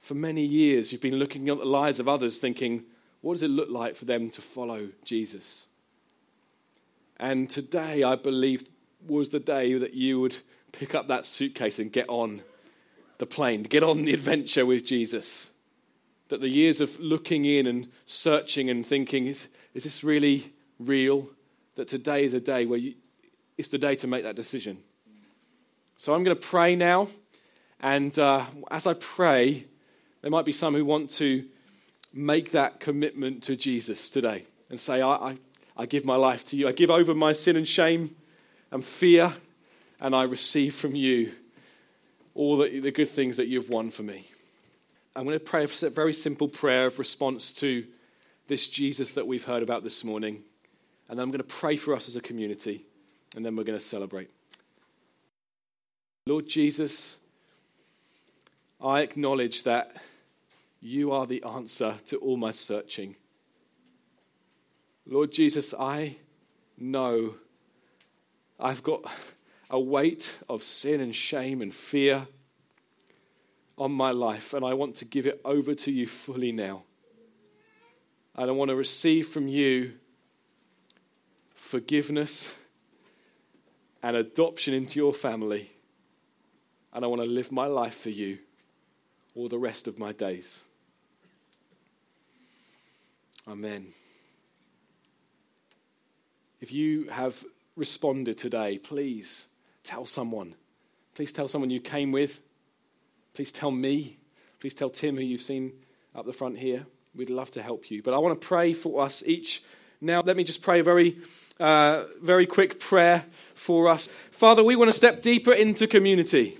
For 0.00 0.14
many 0.14 0.42
years, 0.42 0.90
you've 0.90 1.00
been 1.00 1.16
looking 1.16 1.48
at 1.48 1.58
the 1.58 1.64
lives 1.64 2.00
of 2.00 2.08
others 2.08 2.38
thinking, 2.38 2.82
what 3.20 3.34
does 3.34 3.44
it 3.44 3.50
look 3.50 3.70
like 3.70 3.94
for 3.94 4.04
them 4.04 4.30
to 4.30 4.42
follow 4.42 4.88
Jesus? 5.04 5.66
And 7.22 7.48
today, 7.48 8.02
I 8.02 8.16
believe, 8.16 8.64
was 9.06 9.28
the 9.28 9.38
day 9.38 9.78
that 9.78 9.94
you 9.94 10.18
would 10.18 10.34
pick 10.72 10.92
up 10.92 11.06
that 11.06 11.24
suitcase 11.24 11.78
and 11.78 11.92
get 11.92 12.08
on 12.08 12.42
the 13.18 13.26
plane, 13.26 13.62
get 13.62 13.84
on 13.84 14.04
the 14.04 14.12
adventure 14.12 14.66
with 14.66 14.84
Jesus. 14.84 15.48
That 16.30 16.40
the 16.40 16.48
years 16.48 16.80
of 16.80 16.98
looking 16.98 17.44
in 17.44 17.68
and 17.68 17.92
searching 18.06 18.68
and 18.70 18.84
thinking, 18.84 19.28
is, 19.28 19.46
is 19.72 19.84
this 19.84 20.02
really 20.02 20.52
real? 20.80 21.28
That 21.76 21.86
today 21.86 22.24
is 22.24 22.34
a 22.34 22.40
day 22.40 22.66
where 22.66 22.80
you, 22.80 22.94
it's 23.56 23.68
the 23.68 23.78
day 23.78 23.94
to 23.94 24.08
make 24.08 24.24
that 24.24 24.34
decision. 24.34 24.78
So 25.96 26.14
I'm 26.14 26.24
going 26.24 26.36
to 26.36 26.48
pray 26.48 26.74
now. 26.74 27.06
And 27.78 28.18
uh, 28.18 28.46
as 28.68 28.88
I 28.88 28.94
pray, 28.94 29.68
there 30.22 30.30
might 30.32 30.44
be 30.44 30.52
some 30.52 30.74
who 30.74 30.84
want 30.84 31.10
to 31.10 31.44
make 32.12 32.50
that 32.50 32.80
commitment 32.80 33.44
to 33.44 33.54
Jesus 33.54 34.10
today 34.10 34.44
and 34.70 34.80
say, 34.80 35.00
I, 35.00 35.12
I, 35.12 35.38
I 35.76 35.86
give 35.86 36.04
my 36.04 36.16
life 36.16 36.44
to 36.46 36.56
you. 36.56 36.68
I 36.68 36.72
give 36.72 36.90
over 36.90 37.14
my 37.14 37.32
sin 37.32 37.56
and 37.56 37.66
shame 37.66 38.16
and 38.70 38.84
fear 38.84 39.34
and 40.02 40.16
I 40.16 40.24
receive 40.24 40.74
from 40.74 40.96
you 40.96 41.32
all 42.34 42.58
the, 42.58 42.80
the 42.80 42.90
good 42.90 43.08
things 43.08 43.36
that 43.36 43.46
you've 43.46 43.70
won 43.70 43.90
for 43.90 44.02
me. 44.02 44.28
I'm 45.14 45.24
going 45.24 45.38
to 45.38 45.44
pray 45.44 45.64
a 45.64 45.90
very 45.90 46.12
simple 46.12 46.48
prayer 46.48 46.86
of 46.86 46.98
response 46.98 47.52
to 47.54 47.84
this 48.48 48.66
Jesus 48.66 49.12
that 49.12 49.26
we've 49.26 49.44
heard 49.44 49.62
about 49.62 49.84
this 49.84 50.02
morning. 50.02 50.42
And 51.08 51.20
I'm 51.20 51.28
going 51.28 51.38
to 51.38 51.44
pray 51.44 51.76
for 51.76 51.94
us 51.94 52.08
as 52.08 52.16
a 52.16 52.20
community, 52.20 52.84
and 53.36 53.44
then 53.44 53.54
we're 53.54 53.64
going 53.64 53.78
to 53.78 53.84
celebrate. 53.84 54.30
Lord 56.26 56.48
Jesus, 56.48 57.16
I 58.80 59.02
acknowledge 59.02 59.64
that 59.64 59.94
you 60.80 61.12
are 61.12 61.26
the 61.26 61.44
answer 61.44 61.96
to 62.06 62.16
all 62.16 62.36
my 62.36 62.50
searching. 62.50 63.14
Lord 65.06 65.32
Jesus, 65.32 65.74
I 65.78 66.16
know 66.78 67.34
I've 68.58 68.82
got 68.82 69.04
a 69.68 69.78
weight 69.78 70.30
of 70.48 70.62
sin 70.62 71.00
and 71.00 71.14
shame 71.14 71.62
and 71.62 71.74
fear 71.74 72.26
on 73.76 73.90
my 73.90 74.10
life, 74.10 74.54
and 74.54 74.64
I 74.64 74.74
want 74.74 74.96
to 74.96 75.04
give 75.04 75.26
it 75.26 75.40
over 75.44 75.74
to 75.74 75.90
you 75.90 76.06
fully 76.06 76.52
now. 76.52 76.84
And 78.36 78.48
I 78.48 78.52
want 78.52 78.68
to 78.68 78.76
receive 78.76 79.28
from 79.28 79.48
you 79.48 79.94
forgiveness 81.54 82.54
and 84.02 84.16
adoption 84.16 84.74
into 84.74 84.98
your 84.98 85.12
family. 85.12 85.70
And 86.92 87.04
I 87.04 87.08
want 87.08 87.22
to 87.22 87.28
live 87.28 87.50
my 87.50 87.66
life 87.66 87.98
for 88.00 88.10
you 88.10 88.38
all 89.34 89.48
the 89.48 89.58
rest 89.58 89.88
of 89.88 89.98
my 89.98 90.12
days. 90.12 90.60
Amen. 93.48 93.94
If 96.62 96.72
you 96.72 97.08
have 97.08 97.44
responded 97.74 98.38
today, 98.38 98.78
please 98.78 99.46
tell 99.82 100.06
someone. 100.06 100.54
Please 101.16 101.32
tell 101.32 101.48
someone 101.48 101.70
you 101.70 101.80
came 101.80 102.12
with. 102.12 102.40
Please 103.34 103.50
tell 103.50 103.72
me. 103.72 104.16
Please 104.60 104.72
tell 104.72 104.88
Tim, 104.88 105.16
who 105.16 105.22
you've 105.22 105.40
seen 105.40 105.72
up 106.14 106.24
the 106.24 106.32
front 106.32 106.56
here. 106.56 106.86
We'd 107.16 107.30
love 107.30 107.50
to 107.52 107.62
help 107.64 107.90
you. 107.90 108.00
But 108.00 108.14
I 108.14 108.18
want 108.18 108.40
to 108.40 108.46
pray 108.46 108.74
for 108.74 109.02
us 109.02 109.24
each. 109.26 109.64
Now, 110.00 110.22
let 110.24 110.36
me 110.36 110.44
just 110.44 110.62
pray 110.62 110.78
a 110.78 110.84
very, 110.84 111.18
uh, 111.58 112.04
very 112.22 112.46
quick 112.46 112.78
prayer 112.78 113.24
for 113.56 113.88
us. 113.88 114.08
Father, 114.30 114.62
we 114.62 114.76
want 114.76 114.88
to 114.88 114.96
step 114.96 115.20
deeper 115.20 115.52
into 115.52 115.88
community. 115.88 116.56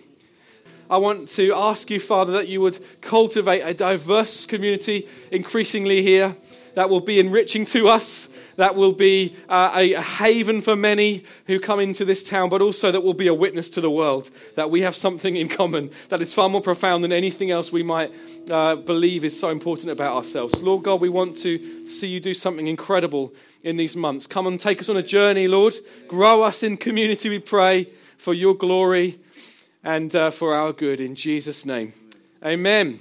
I 0.91 0.97
want 0.97 1.29
to 1.31 1.55
ask 1.55 1.89
you, 1.91 2.01
Father, 2.01 2.33
that 2.33 2.49
you 2.49 2.61
would 2.61 2.85
cultivate 3.03 3.61
a 3.61 3.73
diverse 3.73 4.47
community 4.47 5.09
increasingly 5.31 6.03
here 6.03 6.37
that 6.75 6.91
will 6.91 7.01
be 7.01 7.21
enriching 7.21 7.67
to 7.67 7.89
us, 7.89 8.27
that 8.57 8.75
will 8.75 8.93
be 8.93 9.37
uh, 9.49 9.73
a, 9.75 9.95
a, 9.95 10.03
haven 10.03 10.63
for 10.63 10.77
many 10.77 11.25
who 11.47 11.59
come 11.59 11.81
into 11.81 12.05
this 12.05 12.23
town, 12.23 12.49
but 12.49 12.61
also 12.61 12.93
that 12.93 13.03
will 13.03 13.15
be 13.15 13.27
a 13.27 13.35
witness 13.35 13.71
to 13.71 13.81
the 13.81 13.91
world 13.91 14.31
that 14.57 14.71
we 14.71 14.83
have 14.83 14.95
something 14.95 15.37
in 15.37 15.49
common 15.49 15.91
that 16.09 16.21
is 16.21 16.35
far 16.35 16.49
more 16.49 16.61
profound 16.61 17.03
than 17.05 17.13
anything 17.13 17.51
else 17.51 17.73
we 17.73 17.83
might 17.83 18.13
uh, 18.51 18.77
believe 18.77 19.25
is 19.25 19.39
so 19.39 19.51
important 19.51 19.91
about 19.91 20.17
ourselves. 20.17 20.61
Lord 20.63 20.83
God, 20.83 21.01
we 21.01 21.09
want 21.09 21.37
to 21.39 21.87
see 21.87 22.07
you 22.07 22.21
do 22.21 22.35
something 22.35 22.67
incredible 22.67 23.33
in 23.63 23.77
these 23.77 23.97
months. 23.97 24.27
Come 24.27 24.47
and 24.47 24.61
take 24.61 24.81
us 24.81 24.89
on 24.89 24.97
a 24.97 25.03
journey, 25.03 25.49
Lord. 25.49 25.75
Grow 26.09 26.43
us 26.43 26.63
in 26.63 26.77
community, 26.77 27.29
we 27.29 27.39
pray, 27.39 27.89
for 28.17 28.35
your 28.35 28.55
glory 28.55 29.21
and 29.85 30.15
uh, 30.15 30.31
for 30.31 30.55
our 30.55 30.73
good. 30.73 31.01
In 31.01 31.15
Jesus' 31.15 31.65
name. 31.65 31.93
Amen. 32.45 33.01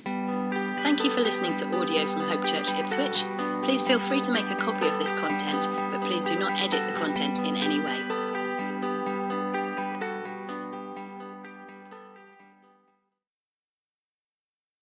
Thank 0.83 1.03
you 1.03 1.11
for 1.11 1.21
listening 1.21 1.55
to 1.55 1.77
audio 1.77 2.07
from 2.07 2.27
Hope 2.27 2.45
Church 2.45 2.71
Ipswich. 2.73 3.40
Please 3.63 3.83
feel 3.83 3.99
free 3.99 4.21
to 4.21 4.31
make 4.31 4.49
a 4.49 4.55
copy 4.55 4.87
of 4.87 4.97
this 4.99 5.11
content, 5.11 5.67
but 5.91 6.03
please 6.03 6.25
do 6.25 6.37
not 6.37 6.59
edit 6.59 6.85
the 6.87 6.99
content 6.99 7.39
in 7.39 7.55
any 7.55 7.79
way. 7.79 8.20